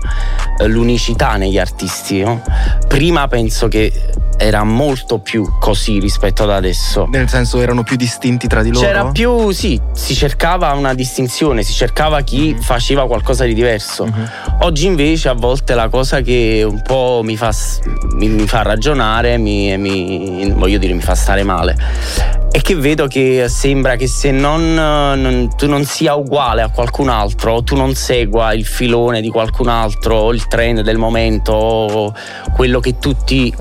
eh, 0.61 0.65
l'unicità 0.65 1.35
negli 1.35 1.59
artisti. 1.59 2.21
no? 2.21 2.41
Prima 2.87 3.27
penso 3.27 3.67
che 3.67 3.93
era 4.37 4.63
molto 4.63 5.17
più 5.19 5.45
così 5.59 5.99
rispetto 5.99 6.43
ad 6.43 6.51
adesso. 6.51 7.07
Nel 7.09 7.27
senso 7.27 7.59
erano 7.59 7.83
più 7.83 7.95
distinti 7.95 8.47
tra 8.47 8.61
di 8.61 8.71
loro? 8.71 8.85
C'era 8.85 9.05
più, 9.07 9.51
sì, 9.51 9.79
si 9.93 10.13
cercava 10.13 10.71
una 10.73 10.93
distinzione, 10.93 11.63
si 11.63 11.73
cercava 11.73 12.21
chi 12.21 12.55
faceva 12.59 13.07
qualcosa 13.07 13.45
di 13.45 13.53
diverso. 13.53 14.05
Mhm. 14.05 14.29
Oggi 14.61 14.85
invece 14.85 15.29
a 15.29 15.33
volte 15.33 15.73
la 15.73 15.89
cosa 15.89 16.21
che 16.21 16.63
un 16.67 16.81
po' 16.81 17.21
mi 17.23 17.35
fa, 17.35 17.51
mi, 18.15 18.27
mi 18.29 18.47
fa 18.47 18.61
ragionare, 18.61 19.37
mi, 19.37 19.75
mi- 19.77 20.51
voglio 20.51 20.77
dire 20.77 20.93
mi 20.93 21.01
fa 21.01 21.15
stare 21.15 21.43
male, 21.43 21.75
è 22.51 22.61
che 22.61 22.75
vedo 22.75 23.07
che 23.07 23.45
sembra 23.49 23.95
che 23.95 24.07
se 24.07 24.31
non, 24.31 24.73
non- 24.73 25.49
tu 25.55 25.67
non 25.67 25.83
sia 25.85 26.13
uguale 26.15 26.61
a 26.61 26.69
qualcun 26.69 27.09
altro, 27.09 27.63
tu 27.63 27.75
non 27.75 27.95
segua 27.95 28.53
il 28.53 28.65
filone 28.65 29.21
di 29.21 29.29
qualcun 29.29 29.67
altro, 29.67 30.31
il 30.31 30.47
trend 30.47 30.81
del 30.81 30.97
momento, 30.97 31.53
o 31.53 32.13
quello 32.55 32.79
che 32.79 32.97
tutti 32.99 33.53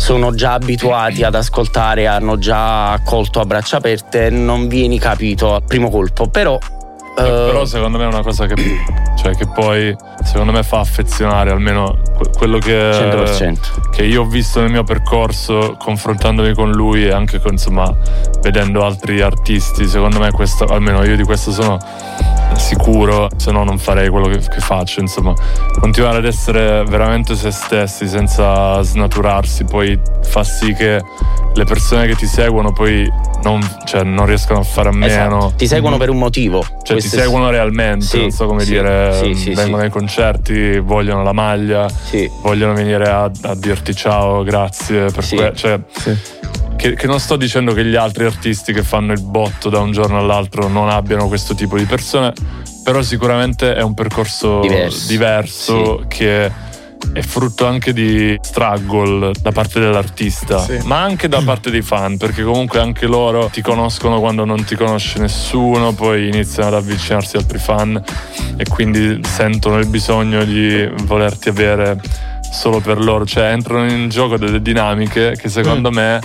sono 0.00 0.32
già 0.32 0.54
abituati 0.54 1.24
ad 1.24 1.34
ascoltare, 1.34 2.06
hanno 2.06 2.38
già 2.38 2.92
accolto 2.92 3.38
a 3.38 3.44
braccia 3.44 3.76
aperte, 3.76 4.30
non 4.30 4.66
vieni 4.66 4.98
capito 4.98 5.54
al 5.54 5.62
primo 5.62 5.90
colpo. 5.90 6.26
Però. 6.26 6.58
Eh, 7.18 7.22
Però 7.22 7.66
secondo 7.66 7.98
me 7.98 8.04
è 8.04 8.06
una 8.06 8.22
cosa 8.22 8.46
che, 8.46 8.54
cioè, 9.16 9.36
che 9.36 9.46
poi 9.46 9.94
secondo 10.24 10.52
me 10.52 10.62
fa 10.62 10.80
affezionare 10.80 11.50
almeno 11.50 12.00
quello 12.36 12.58
che, 12.58 12.72
100%. 12.72 13.90
che 13.90 14.04
io 14.04 14.22
ho 14.22 14.26
visto 14.26 14.60
nel 14.60 14.70
mio 14.70 14.82
percorso 14.84 15.76
confrontandomi 15.78 16.54
con 16.54 16.70
lui 16.72 17.04
e 17.06 17.10
anche 17.12 17.38
con, 17.40 17.52
insomma 17.52 17.94
vedendo 18.40 18.84
altri 18.84 19.20
artisti 19.20 19.86
secondo 19.86 20.18
me 20.18 20.30
questo 20.30 20.64
almeno 20.64 21.04
io 21.04 21.16
di 21.16 21.22
questo 21.24 21.52
sono 21.52 21.78
sicuro 22.56 23.28
se 23.36 23.52
no 23.52 23.64
non 23.64 23.78
farei 23.78 24.08
quello 24.08 24.26
che, 24.28 24.38
che 24.38 24.60
faccio 24.60 25.00
insomma 25.00 25.32
continuare 25.78 26.18
ad 26.18 26.24
essere 26.24 26.84
veramente 26.84 27.34
se 27.34 27.50
stessi 27.50 28.06
senza 28.08 28.80
snaturarsi 28.82 29.64
poi 29.64 29.98
fa 30.22 30.44
sì 30.44 30.72
che 30.74 31.02
le 31.54 31.64
persone 31.64 32.06
che 32.06 32.14
ti 32.14 32.26
seguono 32.26 32.72
poi 32.72 33.10
non, 33.42 33.60
cioè, 33.86 34.02
non 34.04 34.26
riescono 34.26 34.60
a 34.60 34.62
fare 34.62 34.90
a 34.90 34.92
meno 34.92 35.06
Esatto. 35.38 35.52
Ti 35.56 35.66
seguono 35.66 35.96
per 35.96 36.10
un 36.10 36.18
motivo. 36.18 36.60
cioè 36.62 36.76
ti 36.82 36.92
Questo 36.92 37.16
è- 37.16 37.20
seguono 37.22 37.48
realmente, 37.50 38.04
Sì, 38.04 38.20
non 38.20 38.30
so 38.30 38.46
come 38.46 38.62
sì, 38.64 38.70
dire, 38.72 39.34
sì, 39.34 39.50
vengono 39.54 39.82
ai 39.82 39.88
concerti, 39.90 40.78
vogliono 40.78 41.22
la 41.22 41.32
maglia, 41.32 41.88
Sì. 42.10 42.28
vogliono 42.42 42.74
venire 42.74 43.08
a, 43.08 43.30
a 43.42 43.54
dirti 43.54 43.94
ciao, 43.94 44.42
grazie 44.42 45.06
per 45.12 45.24
Sì. 45.24 45.36
que- 45.36 45.52
cioè, 45.54 45.80
Sì. 45.96 46.16
che, 46.76 46.94
che 46.94 47.06
non 47.06 47.20
sto 47.20 47.36
dicendo 47.36 47.72
che 47.72 47.84
gli 47.84 47.94
altri 47.96 48.24
artisti 48.24 48.72
che 48.72 48.82
fanno 48.82 49.12
il 49.12 49.20
botto 49.22 49.68
da 49.68 49.78
un 49.78 49.92
giorno 49.92 50.18
all'altro 50.18 50.66
non 50.68 50.88
abbiano 50.88 51.28
questo 51.28 51.54
tipo 51.54 51.76
di 51.76 51.84
persone, 51.84 52.32
però 52.82 53.00
sicuramente 53.02 53.74
è 53.74 53.82
un 53.82 53.94
percorso 53.94 54.60
Diverso. 54.60 55.06
diverso 55.06 56.04
che 56.08 56.50
è 57.12 57.20
frutto 57.22 57.66
anche 57.66 57.92
di 57.92 58.38
struggle 58.40 59.32
da 59.40 59.50
parte 59.52 59.80
dell'artista, 59.80 60.58
Sì. 60.60 60.78
ma 60.84 61.02
anche 61.02 61.28
da 61.28 61.40
parte 61.42 61.70
dei 61.70 61.82
fan, 61.82 62.16
perché 62.16 62.42
comunque 62.42 62.78
anche 62.80 63.06
loro 63.06 63.48
ti 63.52 63.62
conoscono 63.62 64.20
quando 64.20 64.44
non 64.44 64.64
ti 64.64 64.76
conosce 64.76 65.18
nessuno, 65.18 65.92
poi 65.92 66.28
iniziano 66.28 66.68
ad 66.68 66.74
avvicinarsi 66.82 67.36
altri 67.36 67.58
fan 67.58 68.00
e 68.56 68.64
quindi 68.68 69.20
sentono 69.24 69.78
il 69.78 69.86
bisogno 69.86 70.44
di 70.44 70.88
volerti 71.04 71.48
avere 71.48 72.00
solo 72.50 72.80
per 72.80 72.98
loro, 73.02 73.24
cioè 73.26 73.50
entrano 73.52 73.90
in 73.90 74.08
gioco 74.08 74.36
delle 74.36 74.60
dinamiche 74.62 75.36
che 75.36 75.48
secondo 75.48 75.90
me 75.90 76.20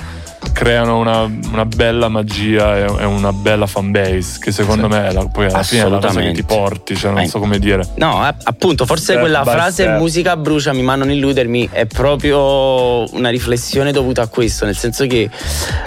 creano 0.53 0.99
una, 0.99 1.21
una 1.51 1.65
bella 1.65 2.07
magia 2.07 2.77
e, 2.77 3.03
una 3.05 3.33
bella 3.33 3.65
fanbase 3.67 4.37
che 4.39 4.51
secondo 4.51 4.83
Sì. 4.89 4.95
me 4.97 5.07
è 5.07 5.11
la- 5.11 5.25
poi 5.27 5.45
alla 5.47 5.63
fine 5.63 5.83
è 5.85 5.89
la 5.89 5.97
cosa 5.99 6.21
che 6.21 6.31
ti 6.33 6.43
porti, 6.43 6.95
cioè 6.95 7.11
non 7.11 7.21
Eh. 7.21 7.27
so 7.27 7.39
come 7.39 7.57
dire. 7.59 7.83
No, 7.95 8.25
eh, 8.27 8.33
appunto, 8.43 8.85
forse 8.85 9.03
Step 9.05 9.19
quella 9.19 9.43
frase 9.43 9.83
step. 9.83 9.97
musica 9.97 10.37
bruciami 10.37 10.81
ma 10.81 10.95
non 10.95 11.09
illudermi 11.11 11.69
è 11.71 11.85
proprio 11.87 13.11
una 13.15 13.29
riflessione 13.29 13.91
dovuta 13.91 14.21
a 14.21 14.27
questo, 14.27 14.65
nel 14.65 14.75
senso 14.77 15.05
che 15.07 15.29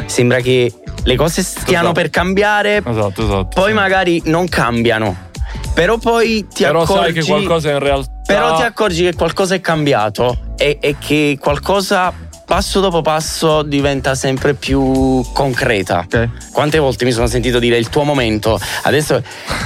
sembra 0.07 0.41
che 0.41 0.73
le 1.05 1.17
cose 1.17 1.43
stiano 1.43 1.91
Esatto. 1.91 1.93
per 1.93 2.11
cambiare, 2.11 2.83
Esatto, 2.85 3.23
esatto. 3.23 3.49
poi 3.55 3.69
sì. 3.69 3.75
magari 3.75 4.23
non 4.27 4.49
cambiano. 4.49 5.27
Però 5.73 5.97
poi 5.99 6.47
ti 6.53 6.65
Però 6.65 6.83
accorgi 6.83 7.03
sai 7.05 7.13
che 7.13 7.25
qualcosa 7.25 7.71
in 7.71 7.79
realtà 7.79 8.11
Però 8.29 8.57
ti 8.57 8.63
accorgi 8.63 9.05
che 9.05 9.15
qualcosa 9.15 9.55
è 9.55 9.61
cambiato 9.61 10.53
e, 10.59 10.77
e 10.81 10.97
che 10.99 11.39
qualcosa 11.41 12.13
passo 12.49 12.81
dopo 12.81 13.03
passo 13.03 13.61
diventa 13.63 14.15
sempre 14.15 14.55
più 14.55 15.23
concreta. 15.35 15.99
Ok. 16.07 16.29
Quante 16.51 16.79
volte 16.79 17.05
mi 17.05 17.13
sono 17.13 17.27
sentito 17.27 17.59
dire 17.59 17.77
il 17.77 17.91
tuo 17.91 18.05
momento, 18.05 18.59
adesso 18.85 19.23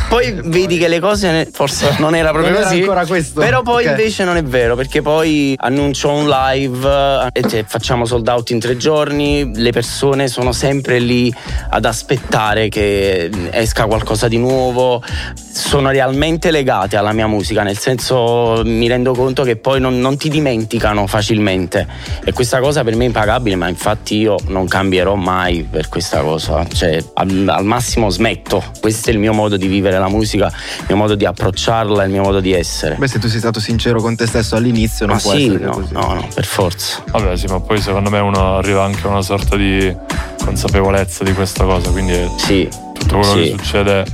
poi 0.09 0.33
vedi 0.45 0.79
che 0.79 0.89
le 0.89 0.99
cose 0.99 1.49
forse 1.53 1.95
non 1.99 2.17
era 2.17 2.31
proprio 2.33 2.51
Non 2.51 2.61
era 2.61 2.69
così. 2.71 2.81
ancora 2.81 3.07
questo. 3.07 3.39
Però 3.41 3.63
poi 3.63 3.85
Ok. 3.85 3.91
invece 3.91 4.25
non 4.25 4.37
è 4.37 4.43
vero, 4.43 4.75
perché 4.75 5.01
poi 5.01 5.55
annuncio 5.59 6.11
un 6.11 6.29
live 6.29 6.89
eh, 6.89 7.29
e 7.33 7.43
te- 7.43 7.65
facciamo 7.67 8.05
sold 8.05 8.27
out 8.27 8.51
in 8.51 8.59
tre 8.59 8.77
giorni, 8.77 9.53
le 9.55 9.71
persone 9.71 10.27
sono 10.27 10.51
sempre 10.51 10.99
lì 10.99 11.33
ad 11.71 11.85
aspettare 11.85 12.69
che 12.69 13.31
esca 13.53 13.87
qualcosa 13.87 14.27
di 14.27 14.39
nuovo, 14.39 15.01
sono 15.53 15.91
realmente 15.91 16.51
legate 16.51 16.97
alla 16.97 17.13
mia 17.13 17.29
musica, 17.29 17.63
nel 17.63 17.79
senso 17.79 18.63
mi 18.65 18.89
rendo 18.89 19.15
conto 19.15 19.45
che 19.45 19.55
poi 19.55 19.79
non, 19.81 20.01
non 20.01 20.17
ti 20.17 20.29
dimenticano 20.29 21.07
facilmente 21.07 21.87
e 22.25 22.33
questa 22.33 22.59
cosa 22.59 22.72
per 22.83 22.97
me 22.97 23.05
è 23.05 23.07
impagabile, 23.09 23.57
ma 23.57 23.69
infatti 23.69 24.17
io 24.17 24.37
non 24.49 24.67
cambierò 24.67 25.15
mai 25.15 25.63
per 25.69 25.89
questa 25.89 26.21
cosa, 26.23 26.67
cioè 26.73 27.03
al, 27.15 27.45
al 27.49 27.65
massimo 27.65 28.09
smetto, 28.09 28.63
questo 28.81 29.11
è 29.11 29.13
il 29.13 29.19
mio 29.19 29.33
modo 29.35 29.57
di 29.59 29.67
vivere 29.67 29.99
la 29.99 30.09
musica, 30.09 30.47
il 30.47 30.85
mio 30.89 30.97
modo 30.97 31.15
di 31.15 31.27
approcciarla, 31.27 32.05
il 32.05 32.11
mio 32.11 32.23
modo 32.23 32.41
di 32.41 32.53
essere. 32.53 32.95
Beh, 32.97 33.07
se 33.07 33.19
tu 33.19 33.29
sei 33.29 33.39
stato 33.39 33.61
sincero 33.61 34.01
con 34.01 34.17
te 34.17 34.27
stesso 34.27 34.57
all'inizio, 34.57 35.05
non 35.07 35.17
ma 35.17 35.21
può 35.23 35.33
sì, 35.33 35.45
essere 35.47 35.65
no, 35.65 35.71
così. 35.73 35.93
no, 35.93 36.15
no, 36.15 36.29
per 36.35 36.45
forza. 36.47 37.03
Vabbè, 37.11 37.37
sì, 37.37 37.47
ma 37.47 37.61
poi 37.61 37.81
secondo 37.81 38.09
me 38.11 38.19
uno 38.21 38.57
arriva 38.57 38.83
anche 38.85 39.07
a 39.07 39.11
una 39.11 39.23
sorta 39.23 39.57
di 39.57 39.95
consapevolezza 40.45 41.25
di 41.25 41.33
questa 41.35 41.65
cosa, 41.65 41.91
quindi 41.91 42.19
Sì, 42.39 42.69
tutto 42.95 43.19
quello 43.19 43.35
Sì. 43.35 43.41
che 43.43 43.49
succede 43.51 44.05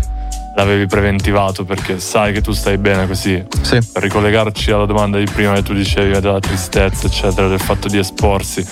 l'avevi 0.59 0.87
preventivato 0.87 1.65
perché 1.65 2.01
sai 2.01 2.33
che 2.33 2.41
tu 2.41 2.51
stai 2.51 2.79
bene 2.79 3.07
così. 3.07 3.43
Sì. 3.61 3.79
Per 3.93 4.03
ricollegarci 4.03 4.73
alla 4.73 4.87
domanda 4.87 5.17
di 5.17 5.25
prima 5.33 5.55
che 5.55 5.63
tu 5.63 5.73
dicevi 5.73 6.19
della 6.19 6.41
tristezza, 6.41 7.07
eccetera, 7.07 7.47
del 7.47 7.61
fatto 7.61 7.87
di 7.87 7.97
esporsi. 7.97 8.67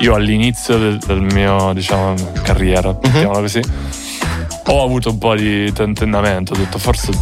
Io 0.00 0.14
all'inizio 0.14 0.78
del, 0.78 0.98
del 0.98 1.20
mio, 1.20 1.72
diciamo, 1.74 2.14
carriera, 2.42 2.96
mettiamola 3.00 3.40
così, 3.40 3.60
ho 4.66 4.82
avuto 4.82 5.10
un 5.10 5.18
po' 5.18 5.36
di 5.36 5.72
tentennamento, 5.72 6.54
ho 6.54 6.56
detto 6.56 6.78
forse 6.78 7.12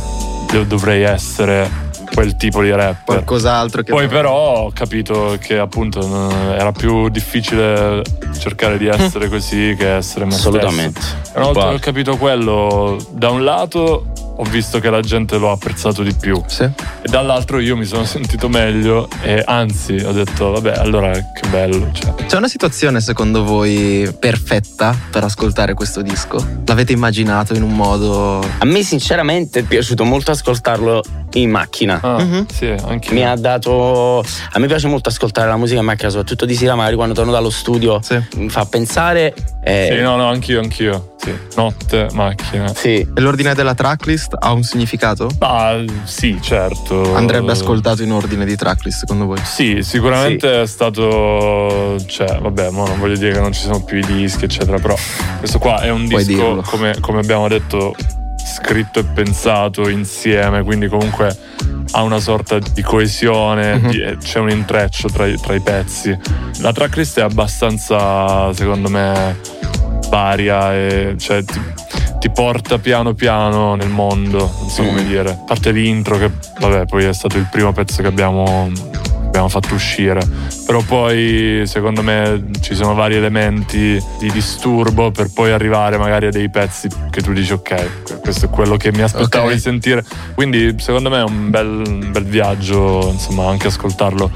dovrei 0.66 1.02
essere 1.02 1.85
quel 2.16 2.36
tipo 2.36 2.62
di 2.62 2.70
rap. 2.70 3.04
Qualcos'altro 3.04 3.82
che... 3.82 3.92
Poi 3.92 4.08
però 4.08 4.64
ho 4.64 4.70
capito 4.72 5.36
che 5.38 5.58
appunto 5.58 6.30
era 6.50 6.72
più 6.72 7.10
difficile 7.10 8.02
cercare 8.38 8.78
di 8.78 8.86
essere 8.86 9.28
così 9.28 9.74
che 9.78 9.96
essere 9.96 10.24
me 10.24 10.34
Assolutamente. 10.34 10.98
stesso. 10.98 11.32
Una 11.34 11.44
volta 11.44 11.68
che 11.68 11.74
ho 11.74 11.78
capito 11.78 12.16
quello, 12.16 12.96
da 13.10 13.28
un 13.28 13.44
lato 13.44 14.12
ho 14.38 14.44
visto 14.44 14.78
che 14.80 14.90
la 14.90 15.00
gente 15.00 15.38
lo 15.38 15.48
ha 15.50 15.52
apprezzato 15.52 16.02
di 16.02 16.12
più 16.14 16.42
Sì. 16.46 16.64
e 16.64 16.72
dall'altro 17.08 17.58
io 17.58 17.76
mi 17.76 17.84
sono 17.84 18.04
sentito 18.04 18.48
meglio 18.48 19.08
e 19.22 19.42
anzi 19.44 19.94
ho 19.94 20.12
detto 20.12 20.50
vabbè 20.50 20.72
allora 20.76 21.10
che 21.12 21.48
bello. 21.50 21.90
Cioè. 21.92 22.14
C'è 22.26 22.36
una 22.36 22.48
situazione 22.48 23.00
secondo 23.00 23.44
voi 23.44 24.14
perfetta 24.18 24.94
per 25.10 25.24
ascoltare 25.24 25.74
questo 25.74 26.02
disco? 26.02 26.44
L'avete 26.66 26.92
immaginato 26.92 27.54
in 27.54 27.62
un 27.62 27.72
modo... 27.74 28.38
A 28.58 28.64
me 28.64 28.82
sinceramente 28.82 29.60
è 29.60 29.62
piaciuto 29.62 30.04
molto 30.04 30.30
ascoltarlo 30.32 31.02
in 31.34 31.50
macchina. 31.50 31.98
Ah, 32.02 32.22
Mhm. 32.22 32.46
Sì, 32.52 32.74
anche 32.86 33.12
Mi 33.12 33.24
ha 33.26 33.34
dato. 33.36 34.20
A 34.52 34.58
me 34.58 34.66
piace 34.66 34.86
molto 34.88 35.08
ascoltare 35.10 35.48
la 35.48 35.56
musica 35.56 35.80
in 35.80 35.86
macchina, 35.86 36.08
soprattutto 36.08 36.44
di 36.46 36.54
sera, 36.54 36.74
magari 36.74 36.96
quando 36.96 37.14
torno 37.14 37.30
dallo 37.32 37.50
studio. 37.50 38.00
Sì. 38.02 38.20
Mi 38.36 38.48
fa 38.48 38.64
pensare. 38.64 39.34
eh, 39.62 39.88
Sì, 39.92 40.00
no, 40.00 40.16
no, 40.16 40.28
anch'io, 40.28 40.60
anch'io. 40.60 41.14
Sì. 41.18 41.34
Notte, 41.56 42.08
macchina. 42.12 42.72
sì. 42.74 43.00
E 43.00 43.20
l'ordine 43.20 43.54
della 43.54 43.74
tracklist 43.74 44.25
ha 44.38 44.52
un 44.52 44.62
significato? 44.62 45.28
Ah, 45.38 45.82
sì, 46.04 46.38
certo. 46.40 47.14
Andrebbe 47.14 47.52
ascoltato 47.52 48.02
in 48.02 48.12
ordine 48.12 48.44
di 48.44 48.56
tracklist 48.56 49.00
secondo 49.00 49.26
voi? 49.26 49.38
Sì, 49.44 49.82
sicuramente 49.82 50.62
è 50.62 50.66
stato. 50.66 51.96
Cioè, 52.06 52.38
vabbè, 52.40 52.70
mo 52.70 52.86
non 52.86 52.98
voglio 52.98 53.16
dire 53.16 53.32
che 53.32 53.40
non 53.40 53.52
ci 53.52 53.60
sono 53.62 53.82
più 53.84 53.98
i 53.98 54.04
dischi, 54.04 54.44
eccetera. 54.44 54.78
Però 54.78 54.94
questo 55.38 55.58
qua 55.58 55.80
è 55.80 55.90
un 55.90 56.06
Puoi 56.08 56.24
disco, 56.24 56.62
come, 56.66 56.96
come 57.00 57.20
abbiamo 57.20 57.48
detto, 57.48 57.94
scritto 58.44 58.98
e 59.00 59.04
pensato 59.04 59.88
insieme. 59.88 60.62
Quindi, 60.62 60.88
comunque 60.88 61.36
ha 61.92 62.02
una 62.02 62.18
sorta 62.20 62.58
di 62.58 62.82
coesione, 62.82 63.76
Mhm. 63.76 63.90
di- 63.90 64.00
eh, 64.02 64.16
c'è 64.18 64.38
un 64.40 64.50
intreccio 64.50 65.08
tra 65.08 65.26
i, 65.26 65.38
tra 65.40 65.54
i 65.54 65.60
pezzi. 65.60 66.16
La 66.60 66.72
tracklist 66.72 67.18
è 67.18 67.22
abbastanza, 67.22 68.52
secondo 68.52 68.88
me, 68.88 69.38
varia 70.08 70.74
e 70.74 71.14
cioè 71.18 71.42
ti, 72.18 72.30
porta 72.30 72.78
piano 72.78 73.14
piano 73.14 73.74
nel 73.74 73.88
mondo, 73.88 74.38
non 74.60 74.68
so 74.68 74.82
come 74.84 75.04
dire. 75.04 75.30
A 75.30 75.44
parte 75.46 75.70
l'intro 75.72 76.18
che 76.18 76.30
vabbè, 76.60 76.86
poi 76.86 77.04
è 77.04 77.12
stato 77.12 77.36
il 77.36 77.46
primo 77.50 77.72
pezzo 77.72 78.02
che 78.02 78.08
abbiamo, 78.08 78.70
abbiamo 79.26 79.48
fatto 79.48 79.74
uscire. 79.74 80.20
Però 80.66 80.82
poi 80.82 81.62
secondo 81.66 82.02
me 82.02 82.46
ci 82.60 82.74
sono 82.74 82.94
vari 82.94 83.14
elementi 83.14 84.02
di 84.18 84.30
disturbo 84.32 85.10
per 85.12 85.32
poi 85.32 85.52
arrivare 85.52 85.96
magari 85.96 86.26
a 86.26 86.30
dei 86.30 86.48
pezzi 86.50 86.88
che 87.10 87.22
tu 87.22 87.32
dici 87.32 87.52
ok, 87.52 88.20
questo 88.20 88.46
è 88.46 88.48
quello 88.48 88.76
che 88.76 88.90
mi 88.92 89.02
aspettavo 89.02 89.46
Ok. 89.46 89.52
di 89.54 89.60
sentire. 89.60 90.04
Quindi 90.34 90.74
secondo 90.78 91.08
me 91.08 91.20
è 91.20 91.24
un 91.24 91.50
bel, 91.50 91.82
un 91.86 92.08
bel 92.10 92.24
viaggio, 92.24 93.10
insomma, 93.12 93.48
anche 93.48 93.68
ascoltarlo 93.68 94.30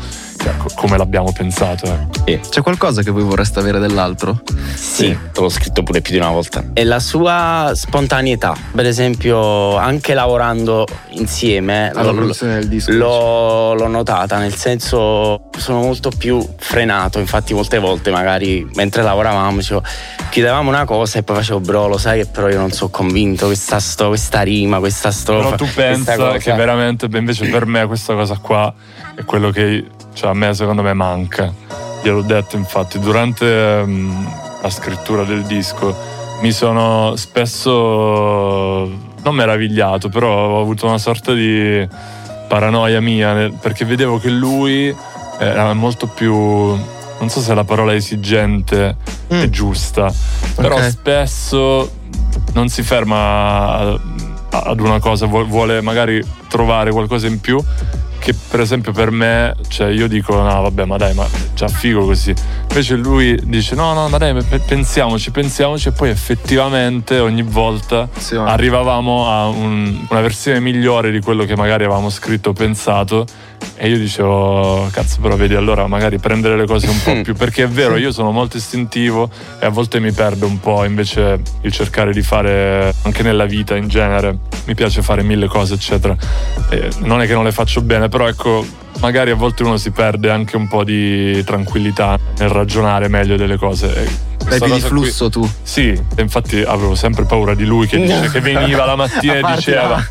cioè, 0.50 0.56
co- 0.56 0.70
come 0.74 0.96
l'abbiamo 0.96 1.32
pensato. 1.32 1.86
ecco. 2.24 2.48
C'è 2.48 2.62
qualcosa 2.62 3.02
che 3.02 3.10
voi 3.10 3.22
vorreste 3.22 3.58
avere 3.58 3.78
dell'altro? 3.78 4.40
Sì, 4.74 5.16
te 5.32 5.40
l'ho 5.40 5.48
scritto 5.48 5.82
pure 5.82 6.00
più 6.00 6.12
di 6.12 6.18
una 6.18 6.30
volta. 6.30 6.62
E 6.72 6.84
la 6.84 7.00
sua 7.00 7.72
spontaneità, 7.74 8.54
per 8.74 8.86
esempio, 8.86 9.76
anche 9.76 10.14
lavorando 10.14 10.86
insieme, 11.10 11.90
Alla 11.90 12.10
lo- 12.10 12.14
produzione 12.14 12.54
del 12.54 12.68
disco. 12.68 12.92
l'ho, 12.92 13.74
l'ho 13.74 13.88
notata, 13.88 14.38
nel 14.38 14.54
senso 14.54 15.48
sono 15.56 15.80
molto 15.80 16.10
più 16.16 16.44
frenato. 16.56 17.18
Infatti, 17.18 17.54
molte 17.54 17.78
volte, 17.78 18.10
magari 18.10 18.68
mentre 18.74 19.02
lavoravamo, 19.02 19.56
dicevo, 19.58 19.82
chiedevamo 20.30 20.68
una 20.68 20.84
cosa 20.84 21.18
e 21.18 21.22
poi 21.22 21.36
facevo, 21.36 21.60
bro, 21.60 21.88
lo 21.88 21.98
sai 21.98 22.20
che 22.20 22.26
però 22.26 22.48
io 22.48 22.58
non 22.58 22.70
sono 22.70 22.90
convinto, 22.90 23.46
questa, 23.46 23.78
sto- 23.80 24.08
questa 24.08 24.42
rima, 24.42 24.78
questa 24.78 25.10
strofa. 25.10 25.44
Però 25.44 25.56
tu 25.56 25.66
cosa." 26.16 26.38
che 26.38 26.52
veramente, 26.52 27.08
beh, 27.08 27.18
invece 27.18 27.48
per 27.48 27.66
me 27.66 27.86
questa 27.86 28.14
cosa 28.14 28.36
qua 28.40 28.72
è 29.20 29.24
quello 29.24 29.50
che 29.50 29.85
cioè, 30.14 30.30
a 30.30 30.35
me 30.35 30.52
secondo 30.54 30.83
me 30.83 30.92
manca. 30.92 31.52
Gliel'ho 32.02 32.22
detto 32.22 32.56
infatti 32.56 32.98
durante 32.98 33.78
ehm, 33.80 34.33
la 34.62 34.70
scrittura 34.70 35.24
del 35.24 35.42
disco 35.42 35.94
mi 36.40 36.50
sono 36.52 37.14
spesso 37.16 37.78
non 39.22 39.35
meravigliato, 39.35 40.09
però 40.09 40.56
ho 40.56 40.61
avuto 40.61 40.87
una 40.87 40.98
sorta 40.98 41.33
di 41.35 41.87
paranoia 42.48 43.00
mia 43.00 43.50
perché 43.61 43.85
vedevo 43.85 44.18
che 44.18 44.30
lui 44.30 44.94
era 45.38 45.72
molto 45.74 46.06
più 46.09 46.35
non 46.35 47.28
so 47.28 47.40
se 47.40 47.52
la 47.54 47.64
parola 47.64 47.94
esigente 47.94 48.96
è 49.28 49.35
Mm. 49.46 49.50
giusta, 49.50 50.12
però 50.56 50.74
Ok. 50.76 50.88
spesso 50.90 51.90
non 52.54 52.68
si 52.68 52.83
ferma 52.83 53.96
ad 54.50 54.80
una 54.80 54.98
cosa, 54.98 55.26
vuol- 55.26 55.46
vuole 55.46 55.80
magari 55.83 56.20
trovare 56.48 56.90
qualcosa 56.90 57.26
in 57.28 57.38
più 57.40 57.62
che 58.20 58.35
per 58.35 58.61
esempio 58.61 58.92
per 58.92 59.11
me, 59.11 59.56
cioè 59.68 59.88
io 59.88 60.06
dico 60.06 60.35
no 60.37 60.61
vabbè 60.62 60.85
ma 60.85 60.96
dai 60.96 61.14
ma 61.14 61.26
già 61.54 61.66
figo 61.68 62.04
così, 62.04 62.33
invece 62.68 62.94
lui 62.96 63.37
dice 63.44 63.74
no 63.74 63.92
no 63.94 64.09
ma 64.09 64.18
dai 64.18 64.35
pe- 64.44 64.59
pensiamoci, 64.61 65.30
pensiamoci. 65.33 65.88
E 65.88 65.92
poi 65.92 66.11
effettivamente 66.11 67.18
ogni 67.18 67.42
volta 67.42 68.09
Sì, 68.16 68.37
arrivavamo 68.37 69.28
a 69.28 69.46
un- 69.48 70.06
una 70.09 70.20
versione 70.20 70.61
migliore 70.61 71.11
di 71.11 71.20
quello 71.20 71.44
che 71.44 71.56
magari 71.56 71.85
avevamo 71.85 72.11
scritto 72.11 72.50
o 72.50 72.52
pensato 72.52 73.26
e 73.77 73.88
io 73.88 73.99
dicevo 73.99 74.88
cazzo 74.92 75.20
però 75.20 75.37
vedi 75.37 75.55
allora 75.55 75.87
magari 75.87 76.18
prendere 76.18 76.57
le 76.57 76.66
cose 76.66 76.88
un 76.88 77.01
po' 77.03 77.20
più 77.23 77.35
perché 77.35 77.64
è 77.64 77.68
vero 77.68 77.96
io 77.96 78.12
sono 78.12 78.31
molto 78.31 78.59
istintivo 78.59 79.31
e 79.59 79.64
a 79.64 79.70
volte 79.70 80.01
mi 80.01 80.12
perdo 80.12 80.46
un 80.46 80.61
po' 80.61 80.85
invece 80.85 81.40
il 81.62 81.73
cercare 81.73 82.12
di 82.12 82.23
fare 82.23 82.92
anche 83.03 83.23
nella 83.23 83.46
vita 83.46 83.77
in 83.77 83.88
genere. 83.88 84.38
Mi 84.66 84.75
piace 84.75 85.03
fare 85.03 85.23
mille 85.23 85.46
cose 85.46 85.75
eccetera. 85.75 86.16
E 86.68 86.90
non 86.99 87.23
è 87.23 87.27
che 87.27 87.33
non 87.33 87.44
le 87.44 87.53
faccio 87.53 87.81
bene 87.81 88.09
però 88.09 88.29
ecco 88.29 88.64
magari 89.01 89.31
a 89.31 89.35
volte 89.35 89.62
uno 89.62 89.77
si 89.77 89.90
perde 89.90 90.31
anche 90.31 90.57
un 90.57 90.68
po' 90.68 90.85
di 90.85 91.42
tranquillità 91.44 92.18
nel 92.38 92.49
ragionare 92.49 93.09
meglio 93.09 93.37
delle 93.37 93.57
cose. 93.57 94.29
Questa 94.42 94.64
più 94.64 94.75
di 94.75 94.81
cosa 94.81 94.88
qui- 94.88 95.01
flusso 95.01 95.31
tu. 95.31 95.51
sì, 95.62 95.99
infatti 96.18 96.61
avevo 96.61 96.94
sempre 96.94 97.25
paura 97.25 97.55
di 97.55 97.64
lui 97.64 97.87
che, 97.87 97.99
dice, 97.99 98.29
che 98.33 98.40
veniva 98.40 98.85
la 98.85 98.96
mattina 98.96 99.35
e 99.35 99.55
diceva: 99.55 100.03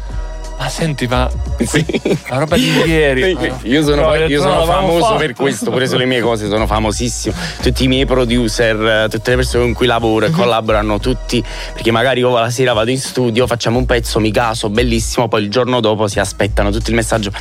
Ma 0.60 0.68
senti, 0.68 1.08
ma 1.08 1.30
Sì. 1.66 1.86
la 2.28 2.38
roba 2.40 2.58
di 2.58 2.70
ieri. 2.86 3.38
Io 3.64 3.82
sono, 3.82 4.02
No, 4.02 4.08
ho 4.10 4.16
io 4.16 4.44
"No, 4.44 4.50
sono 4.52 4.66
famoso 4.66 5.06
fatto." 5.06 5.16
per 5.18 5.34
questo, 5.34 5.72
pure 5.72 5.88
sulle 5.88 6.04
mie 6.06 6.20
cose 6.20 6.50
sono 6.50 6.68
famosissimo. 6.68 7.34
Tutti 7.62 7.86
i 7.86 7.88
miei 7.88 8.06
producer, 8.06 9.08
tutte 9.10 9.30
le 9.30 9.36
persone 9.38 9.64
con 9.64 9.74
cui 9.74 9.86
lavoro 9.88 10.28
Mhm. 10.28 10.34
e 10.34 10.36
collaborano, 10.36 11.00
tutti, 11.00 11.42
perché 11.74 11.92
magari 11.92 12.20
io 12.20 12.38
la 12.38 12.50
sera 12.50 12.74
vado 12.74 12.92
in 12.92 13.00
studio, 13.00 13.48
facciamo 13.48 13.78
un 13.78 13.86
pezzo, 13.86 14.20
mi 14.20 14.32
caso, 14.32 14.70
bellissimo, 14.70 15.30
poi 15.30 15.44
il 15.44 15.50
giorno 15.50 15.80
dopo 15.80 16.08
si 16.10 16.20
aspettano 16.20 16.72
tutto 16.72 16.90
il 16.90 16.96
messaggio. 16.98 17.32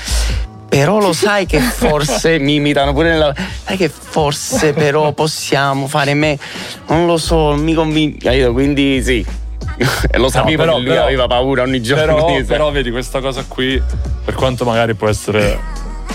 Però 0.68 1.00
lo 1.00 1.12
sai 1.14 1.44
che 1.46 1.58
forse 1.58 2.38
mi 2.38 2.54
imitano 2.54 2.92
pure 2.92 3.08
nella. 3.10 3.34
Sai 3.64 3.76
che 3.76 3.88
forse 3.88 4.72
però 4.74 5.10
possiamo 5.12 5.88
fare 5.88 6.14
me. 6.14 6.38
Non 6.86 7.06
lo 7.06 7.16
so, 7.16 7.48
non 7.50 7.60
mi 7.60 7.74
convinco. 7.74 8.28
Quindi 8.52 9.02
sì. 9.02 9.26
E 10.10 10.18
lo 10.18 10.28
sapevo 10.28 10.56
però- 10.62 10.74
che 10.76 10.80
lui 10.80 10.90
però- 10.90 11.02
aveva 11.04 11.26
paura 11.26 11.62
ogni 11.62 11.80
giorno. 11.82 12.24
Però, 12.24 12.44
però 12.44 12.70
vedi, 12.70 12.90
questa 12.90 13.20
cosa 13.20 13.44
qui, 13.46 13.80
per 14.24 14.34
quanto 14.34 14.64
magari 14.64 14.94
può 14.94 15.08
essere 15.08 15.58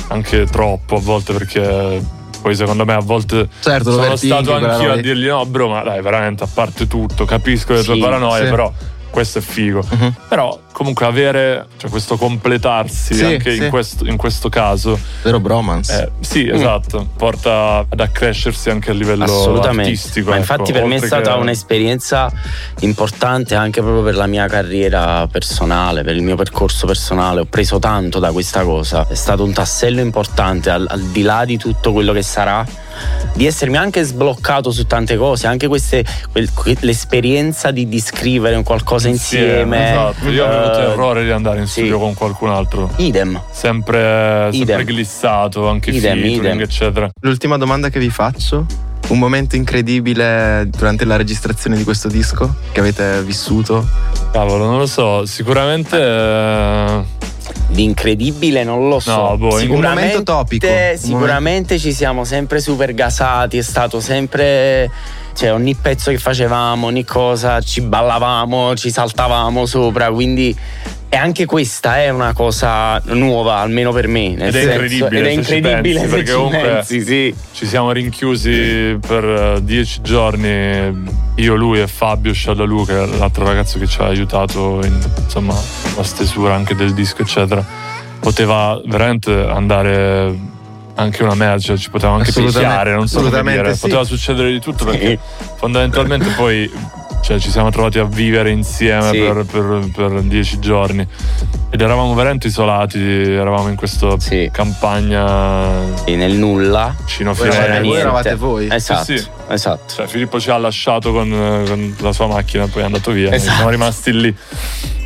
anche 0.08 0.46
troppo 0.46 0.96
a 0.96 1.00
volte, 1.00 1.34
perché 1.34 2.02
poi 2.42 2.56
secondo 2.56 2.84
me 2.84 2.94
a 2.94 3.00
volte 3.00 3.48
Certo, 3.62 3.92
sono 3.92 4.16
stato 4.18 4.54
anch'io 4.54 4.92
a 4.92 4.98
dirgli 4.98 5.28
no 5.28 5.46
bro 5.46 5.70
ma 5.70 5.82
dai 5.82 6.02
veramente 6.02 6.44
a 6.44 6.48
parte 6.54 6.88
tutto 6.88 7.24
capisco 7.24 7.72
le 7.72 7.84
tue 7.84 7.94
Sì, 7.94 8.00
paranoie 8.02 8.44
sì. 8.44 8.50
però 8.50 8.70
questo 9.14 9.38
è 9.38 9.42
figo 9.42 9.86
Mhm. 9.90 10.16
però 10.28 10.60
comunque 10.72 11.06
avere 11.06 11.68
cioè, 11.78 11.88
questo 11.92 12.18
completarsi 12.18 13.14
Sì, 13.14 13.24
anche 13.24 13.54
sì. 13.56 13.64
In, 13.64 13.70
questo, 13.70 14.06
in 14.08 14.18
questo 14.18 14.50
caso 14.50 15.00
Vero 15.22 15.40
bromance? 15.40 16.02
eh, 16.04 16.12
sì 16.26 16.50
esatto 16.50 17.10
porta 17.16 17.86
ad 17.88 18.00
accrescersi 18.00 18.72
anche 18.72 18.90
a 18.90 18.94
livello 18.96 19.24
artistico 19.62 20.30
Ma 20.32 20.38
ecco, 20.38 20.42
infatti 20.42 20.72
per 20.72 20.86
me 20.86 20.96
è 20.96 21.06
stata 21.06 21.34
che- 21.34 21.40
un'esperienza 21.40 22.32
importante 22.80 23.56
anche 23.56 23.82
proprio 23.82 24.02
per 24.04 24.16
la 24.16 24.26
mia 24.28 24.48
carriera 24.48 25.28
personale, 25.28 26.04
per 26.04 26.16
il 26.16 26.22
mio 26.24 26.36
percorso 26.36 26.86
personale. 26.88 27.42
Ho 27.42 27.46
preso 27.46 27.80
tanto 27.80 28.20
da 28.20 28.32
questa 28.32 28.64
cosa. 28.64 29.08
È 29.08 29.14
stato 29.16 29.44
un 29.44 29.54
tassello 29.54 30.02
importante 30.02 30.70
al, 30.70 30.86
al 30.90 31.02
di 31.02 31.22
là 31.22 31.46
di 31.46 31.58
tutto 31.58 31.92
quello 31.94 32.14
che 32.14 32.24
sarà. 32.24 32.66
Di 33.36 33.46
essermi 33.48 33.78
anche 33.78 34.04
sbloccato 34.04 34.72
su 34.72 34.86
tante 34.86 35.18
cose, 35.18 35.48
anche 35.48 35.68
queste, 35.68 36.04
quel- 36.32 36.54
que- 36.54 36.78
l'esperienza 36.82 37.72
di, 37.72 37.88
di 37.88 38.00
scrivere 38.00 38.56
un 38.56 38.64
qualcosa 38.64 39.08
insieme. 39.08 39.90
esatto 39.92 40.30
io 40.30 40.46
ho 40.46 40.50
avuto 40.50 40.80
Eh, 40.80 40.88
l'errore 40.88 41.24
di 41.24 41.32
andare 41.32 41.60
in 41.60 41.66
sì. 41.68 41.80
studio 41.82 41.98
con 42.00 42.14
qualcun 42.14 42.50
altro 42.52 42.92
Idem. 42.98 43.42
sempre, 43.52 44.50
sempre 44.52 44.58
Idem. 44.82 44.84
glissato 44.84 45.68
anche 45.68 45.90
Idem, 45.92 46.22
featuring 46.22 46.54
idem. 46.56 46.62
eccetera 46.62 47.10
L'ultima 47.22 47.58
domanda 47.58 47.90
che 47.90 48.00
vi 48.00 48.10
faccio. 48.10 48.66
Un 49.10 49.20
momento 49.20 49.56
incredibile 49.58 50.66
durante 50.70 51.04
la 51.04 51.18
registrazione 51.18 51.76
di 51.76 51.84
questo 51.84 52.08
disco 52.08 52.56
che 52.72 52.80
avete 52.80 53.22
vissuto? 53.24 53.86
cavolo 54.32 54.66
non 54.66 54.78
lo 54.78 54.86
so 54.86 55.26
sicuramente 55.26 56.00
eh, 56.02 57.04
Di 57.68 57.84
incredibile 57.84 58.64
non 58.64 58.88
lo 58.88 59.00
so. 59.00 59.16
No, 59.16 59.38
boh, 59.38 59.58
sicuramente, 59.58 60.18
Un 60.18 60.24
topico, 60.24 60.68
Sicuramente 60.96 61.80
ci 61.80 61.92
siamo 61.92 62.24
sempre 62.24 62.60
super 62.60 62.94
gasati, 62.94 63.58
è 63.58 63.62
stato 63.62 64.00
sempre 64.00 64.90
Cioè 65.36 65.52
ogni 65.52 65.76
pezzo 65.76 66.12
che 66.12 66.18
facevamo, 66.20 66.88
ogni 66.88 67.04
cosa, 67.04 67.60
ci 67.62 67.82
ballavamo, 67.82 68.76
ci 68.76 68.92
saltavamo 68.92 69.66
sopra, 69.66 70.12
quindi 70.12 70.56
e 71.10 71.16
anche 71.16 71.46
questa 71.46 72.02
è 72.02 72.10
una 72.10 72.34
cosa 72.34 73.00
nuova, 73.06 73.58
almeno 73.58 73.92
per 73.92 74.08
me. 74.08 74.34
Ed 74.34 74.40
è 74.40 74.52
senso- 74.52 74.70
incredibile, 74.72 75.20
Ed 75.20 75.26
è 75.26 75.30
incredibile 75.30 76.00
pensi, 76.00 76.10
perché 76.16 76.26
ci 76.26 76.34
comunque- 76.34 76.62
pensi, 76.62 77.02
sì. 77.02 77.36
Ci 77.52 77.66
siamo 77.68 77.92
rinchiusi 77.92 78.98
per 79.06 79.24
eh, 79.24 79.64
dieci 79.64 80.02
giorni, 80.02 81.04
io, 81.36 81.56
lui 81.56 81.82
e 81.82 81.86
Fabio 81.88 82.34
Sciallalu, 82.34 82.86
che 82.86 83.04
è 83.04 83.06
l'altro 83.06 83.46
ragazzo 83.46 83.78
che 83.78 83.86
ci 83.86 84.02
ha 84.02 84.06
aiutato 84.06 84.80
in 84.84 85.00
insomma, 85.24 85.54
la 85.96 86.04
stesura 86.04 86.56
anche 86.56 86.74
del 86.74 86.94
disco, 86.96 87.22
eccetera. 87.22 87.64
Poteva 88.20 88.82
veramente 88.84 89.32
andare 89.32 90.36
anche 90.96 91.24
una 91.24 91.36
merce, 91.36 91.68
cioè 91.68 91.78
ci 91.78 91.90
poteva 91.90 92.14
anche 92.14 92.32
picchiare, 92.32 92.94
non 92.94 93.08
so 93.08 93.22
come 93.22 93.42
dire. 93.52 93.74
sì. 93.74 93.82
Poteva 93.82 94.04
succedere 94.04 94.52
di 94.52 94.60
tutto 94.60 94.86
perché 94.86 95.18
fondamentalmente 95.56 96.30
poi 96.36 96.70
cioè, 97.24 97.40
ci 97.40 97.50
siamo 97.50 97.70
trovati 97.72 98.00
a 98.00 98.04
vivere 98.04 98.50
insieme 98.52 99.10
Sì. 99.12 99.20
per, 99.20 99.46
per- 99.50 99.90
per 99.96 100.22
dieci 100.24 100.60
giorni 100.60 101.08
ed 101.70 101.80
eravamo 101.82 102.14
veramente 102.14 102.48
isolati, 102.48 103.00
eravamo 103.00 103.70
in 103.70 103.76
questa 103.76 104.20
Sì. 104.20 104.50
campagna 104.52 106.04
E 106.06 106.16
nel 106.16 106.34
nulla. 106.34 106.94
vicino 107.04 107.32
eravate- 107.32 107.52
Firenze. 107.62 107.82
voi 107.88 107.98
eravate 108.00 108.36
voi. 108.36 108.68
Esatto, 108.70 109.04
Sì, 109.06 109.18
sì. 109.18 109.28
Esatto. 109.54 109.94
Cioè, 109.96 110.08
Filippo 110.08 110.40
ci 110.40 110.50
ha 110.50 110.58
lasciato 110.58 111.12
con, 111.12 111.30
con 111.68 111.96
la 112.00 112.14
sua 112.14 112.28
macchina 112.28 112.64
e 112.66 112.68
poi 112.68 112.82
è 112.82 112.86
andato 112.86 113.12
via. 113.12 113.30
Noi 113.30 113.38
Esatto. 113.38 113.56
Siamo 113.56 113.70
rimasti 113.70 114.20
lì, 114.20 114.36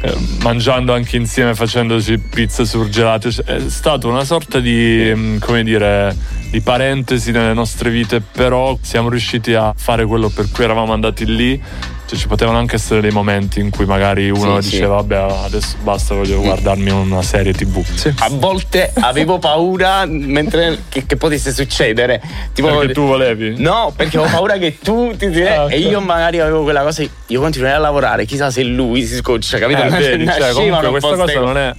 eh, 0.01 0.15
mangiando 0.41 0.93
anche 0.93 1.15
insieme, 1.17 1.53
facendoci 1.55 2.17
pizze 2.17 2.65
surgelate. 2.65 3.31
Cioè, 3.31 3.45
È 3.45 3.69
stata 3.69 4.07
una 4.07 4.23
sorta 4.23 4.59
di, 4.59 5.11
mm, 5.13 5.37
come 5.39 5.63
dire, 5.63 6.15
di 6.51 6.61
parentesi 6.61 7.31
nelle 7.31 7.53
nostre 7.53 7.89
vite, 7.89 8.21
però 8.21 8.77
siamo 8.81 9.09
riusciti 9.09 9.53
a 9.53 9.73
fare 9.75 10.05
quello 10.05 10.29
per 10.29 10.49
cui 10.51 10.63
eravamo 10.63 10.93
andati 10.93 11.25
lì. 11.25 11.61
Cioè, 12.07 12.17
ci 12.17 12.27
potevano 12.27 12.57
anche 12.57 12.75
essere 12.75 13.01
dei 13.01 13.11
momenti 13.11 13.59
in 13.59 13.69
cui 13.69 13.83
magari 13.85 14.29
uno 14.29 14.61
Sì, 14.61 14.69
diceva, 14.69 15.01
sì. 15.01 15.07
vabbè, 15.07 15.43
adesso 15.43 15.75
basta, 15.83 16.15
voglio 16.15 16.39
guardarmi 16.39 16.89
una 16.89 17.21
serie 17.21 17.51
tv. 17.51 17.83
A 18.19 18.29
volte 18.31 18.93
avevo 19.01 19.39
paura 19.39 20.05
mentre 20.05 20.83
che, 20.87 21.05
che 21.05 21.17
potesse 21.17 21.51
succedere. 21.51 22.21
Tipo, 22.53 22.69
Perché 22.77 22.93
tu 22.93 23.05
volevi? 23.07 23.55
No, 23.57 23.91
perché 23.93 24.17
avevo 24.19 24.36
paura 24.37 24.57
che 24.57 24.77
tu 24.79 25.15
ti 25.17 25.29
ti- 25.29 25.41
Ah, 25.41 25.67
e 25.71 25.79
io 25.79 25.99
magari 26.01 26.39
avevo 26.39 26.63
quella 26.63 26.81
cosa. 26.81 27.03
Io 27.27 27.39
continuai 27.41 27.73
a 27.73 27.79
lavorare, 27.79 28.25
chissà 28.25 28.49
se 28.51 28.63
lui 28.63 29.05
si 29.05 29.15
scoccia, 29.15 29.57
capito? 29.59 29.81
Eh, 29.83 29.89
vedi, 29.89 30.25
cioè, 30.25 30.51
comunque 30.53 30.85
un 30.85 30.91
questa 30.91 31.09
cosa 31.15 31.27
ste- 31.27 31.39
non 31.39 31.57
è 31.57 31.73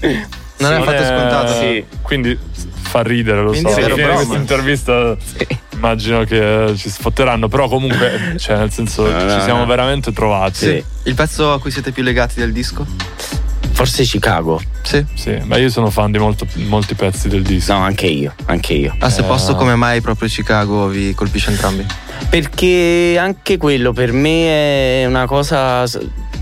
Non 0.58 0.72
è 0.72 0.76
affatto 0.76 1.04
scontato. 1.04 1.52
Sì. 1.60 1.84
Quindi 2.02 2.38
fa 2.80 3.02
ridere, 3.02 3.42
lo 3.42 3.50
Quindi 3.50 3.70
so. 3.70 3.80
bromance. 3.80 4.14
questa 4.14 4.34
intervista 4.36 5.16
immagino 5.74 6.24
che 6.24 6.72
ci 6.76 6.88
sfotteranno, 6.90 7.46
però 7.48 7.68
comunque, 7.68 8.34
cioè, 8.38 8.56
nel 8.56 8.72
senso, 8.72 9.08
No, 9.08 9.22
no, 9.22 9.30
ci 9.30 9.40
siamo 9.42 9.60
no. 9.60 9.66
veramente 9.66 10.12
trovati. 10.12 10.54
Sì. 10.66 10.84
Il 11.04 11.14
pezzo 11.14 11.52
a 11.52 11.60
cui 11.60 11.70
siete 11.70 11.92
più 11.92 12.02
legati 12.02 12.40
del 12.40 12.52
disco? 12.52 12.84
Forse 13.78 14.02
Chicago. 14.02 14.60
Sì. 14.82 15.04
Sì, 15.14 15.38
ma 15.44 15.56
io 15.56 15.68
sono 15.70 15.88
fan 15.88 16.10
di 16.10 16.18
molto- 16.18 16.48
molti 16.66 16.94
pezzi 16.96 17.28
del 17.28 17.42
disco. 17.42 17.74
No, 17.74 17.78
anche 17.84 18.06
io, 18.06 18.34
anche 18.46 18.72
io. 18.72 18.92
Ah, 18.98 19.08
se 19.08 19.20
Eh. 19.20 19.24
posso, 19.24 19.54
come 19.54 19.76
mai 19.76 20.00
proprio 20.00 20.26
Chicago 20.28 20.88
vi 20.88 21.14
colpisce 21.14 21.50
entrambi? 21.50 21.86
Perché 22.28 23.16
anche 23.20 23.56
quello 23.56 23.92
per 23.92 24.10
me 24.10 25.02
è 25.02 25.06
una 25.06 25.26
cosa 25.26 25.84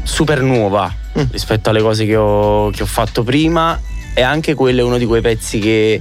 super 0.05 0.41
nuova 0.41 0.91
Mm. 1.19 1.25
rispetto 1.31 1.69
alle 1.69 1.83
cose 1.83 2.07
che 2.07 2.17
ho, 2.17 2.71
che 2.71 2.83
ho 2.83 2.87
fatto 2.87 3.23
prima 3.23 3.79
e 4.15 4.23
anche 4.23 4.55
quello 4.55 4.81
è 4.81 4.85
uno 4.85 4.97
di 4.97 5.05
quei 5.05 5.21
pezzi 5.21 5.59
che 5.59 6.01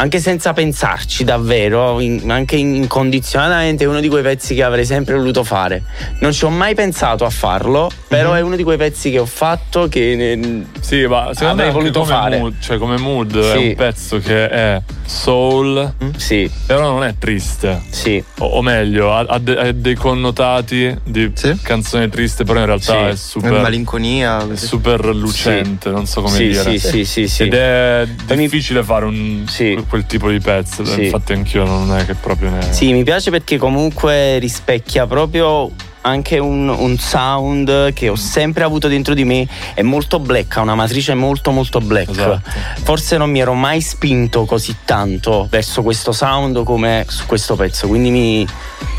anche 0.00 0.20
senza 0.20 0.52
pensarci 0.52 1.24
davvero, 1.24 1.98
in- 1.98 2.30
anche 2.30 2.54
incondizionatamente, 2.56 3.82
è 3.82 3.86
uno 3.88 3.98
di 4.00 4.08
quei 4.08 4.22
pezzi 4.22 4.54
che 4.54 4.62
avrei 4.62 4.84
sempre 4.84 5.14
voluto 5.14 5.42
fare. 5.42 5.82
Non 6.20 6.32
ci 6.32 6.44
ho 6.44 6.50
mai 6.50 6.74
pensato 6.76 7.24
a 7.24 7.30
farlo, 7.30 7.90
però 8.06 8.32
è 8.34 8.40
uno 8.40 8.54
di 8.54 8.62
quei 8.62 8.76
pezzi 8.76 9.10
che 9.10 9.18
ho 9.18 9.26
fatto 9.26 9.88
che 9.88 10.14
ne- 10.14 10.66
Sì, 10.80 11.04
ma 11.06 11.30
secondo 11.32 11.62
Avrei 11.62 11.72
voluto 11.72 12.00
come 12.00 12.12
fare. 12.12 12.38
mood, 12.38 12.54
cioè 12.60 12.78
come 12.78 12.96
mood 12.96 13.36
è 13.36 13.56
Sì. 13.58 13.66
un 13.68 13.74
pezzo 13.74 14.18
che 14.18 14.48
è 14.48 14.82
soul, 15.04 15.92
sì, 16.16 16.48
però 16.66 16.82
non 16.92 17.02
è 17.04 17.14
triste. 17.18 17.80
sì, 17.90 18.22
O, 18.38 18.46
o 18.46 18.62
meglio, 18.62 19.12
ha, 19.12 19.24
ha 19.28 19.38
de- 19.38 19.58
ha 19.58 19.72
dei 19.72 19.94
connotati 19.96 20.96
di 21.02 21.32
Sì. 21.34 21.58
canzone 21.60 22.08
triste, 22.08 22.44
però 22.44 22.60
in 22.60 22.66
realtà 22.66 22.92
Sì. 22.92 23.10
è 23.12 23.16
super, 23.16 23.60
malinconia. 23.60 24.46
è 24.48 24.56
super 24.56 25.04
lucente, 25.06 25.90
non 25.90 26.06
so 26.06 26.22
come 26.22 26.36
sì, 26.36 26.46
dire. 26.48 26.62
sì, 26.62 26.78
sì, 26.78 27.04
sì, 27.04 27.28
sì. 27.28 27.42
Ed 27.44 27.54
è 27.54 28.06
difficile 28.36 28.82
fare 28.84 29.04
un, 29.06 29.44
Sì. 29.48 29.74
Quel 29.88 30.06
tipo 30.06 30.30
di 30.30 30.40
pezzo. 30.40 30.84
Sì. 30.84 31.04
Infatti, 31.06 31.32
anch'io 31.32 31.64
non 31.64 31.96
è 31.96 32.04
che 32.04 32.14
proprio 32.14 32.50
ne. 32.50 32.72
Sì, 32.72 32.92
mi 32.92 33.02
piace 33.02 33.30
perché 33.30 33.56
comunque 33.58 34.38
rispecchia 34.38 35.06
proprio 35.06 35.70
anche 36.02 36.38
un, 36.38 36.68
un 36.68 36.96
sound 36.96 37.92
che 37.92 38.08
ho 38.08 38.16
sempre 38.16 38.64
avuto 38.64 38.88
dentro 38.88 39.14
di 39.14 39.24
me. 39.24 39.46
È 39.74 39.82
molto 39.82 40.18
black, 40.20 40.56
ha 40.56 40.60
una 40.60 40.74
matrice 40.74 41.14
molto 41.14 41.50
molto 41.50 41.80
black. 41.80 42.10
Esatto. 42.10 42.42
Forse 42.82 43.16
non 43.16 43.30
mi 43.30 43.40
ero 43.40 43.54
mai 43.54 43.80
spinto 43.80 44.44
così 44.44 44.76
tanto 44.84 45.46
verso 45.50 45.82
questo 45.82 46.12
sound 46.12 46.62
come 46.62 47.04
su 47.08 47.26
questo 47.26 47.56
pezzo, 47.56 47.86
quindi 47.88 48.10
mi, 48.10 48.46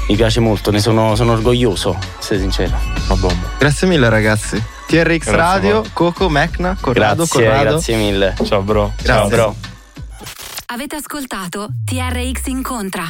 mi 0.08 0.16
piace 0.16 0.40
molto, 0.40 0.72
ne 0.72 0.80
sono, 0.80 1.16
sono 1.16 1.32
orgoglioso, 1.32 1.98
se 2.20 2.38
sincero. 2.38 2.78
Una 3.06 3.16
bomba. 3.16 3.48
Grazie 3.58 3.88
mille 3.88 4.10
ragazzi. 4.10 4.62
TRX 4.88 5.06
Grazie 5.06 5.32
Radio, 5.36 5.82
voi. 5.82 5.90
Coco, 5.94 6.30
Mecna, 6.30 6.76
Corrado, 6.80 7.26
Grazie, 7.26 7.44
Corrado. 7.44 7.70
grazie 7.70 7.96
mille. 7.96 8.34
Ciao, 8.44 8.62
bro. 8.62 8.94
Grazie. 9.02 9.14
Ciao, 9.14 9.28
bro. 9.30 9.69
Avete 10.72 10.98
ascoltato 10.98 11.70
TRX 11.84 12.46
Incontra. 12.46 13.10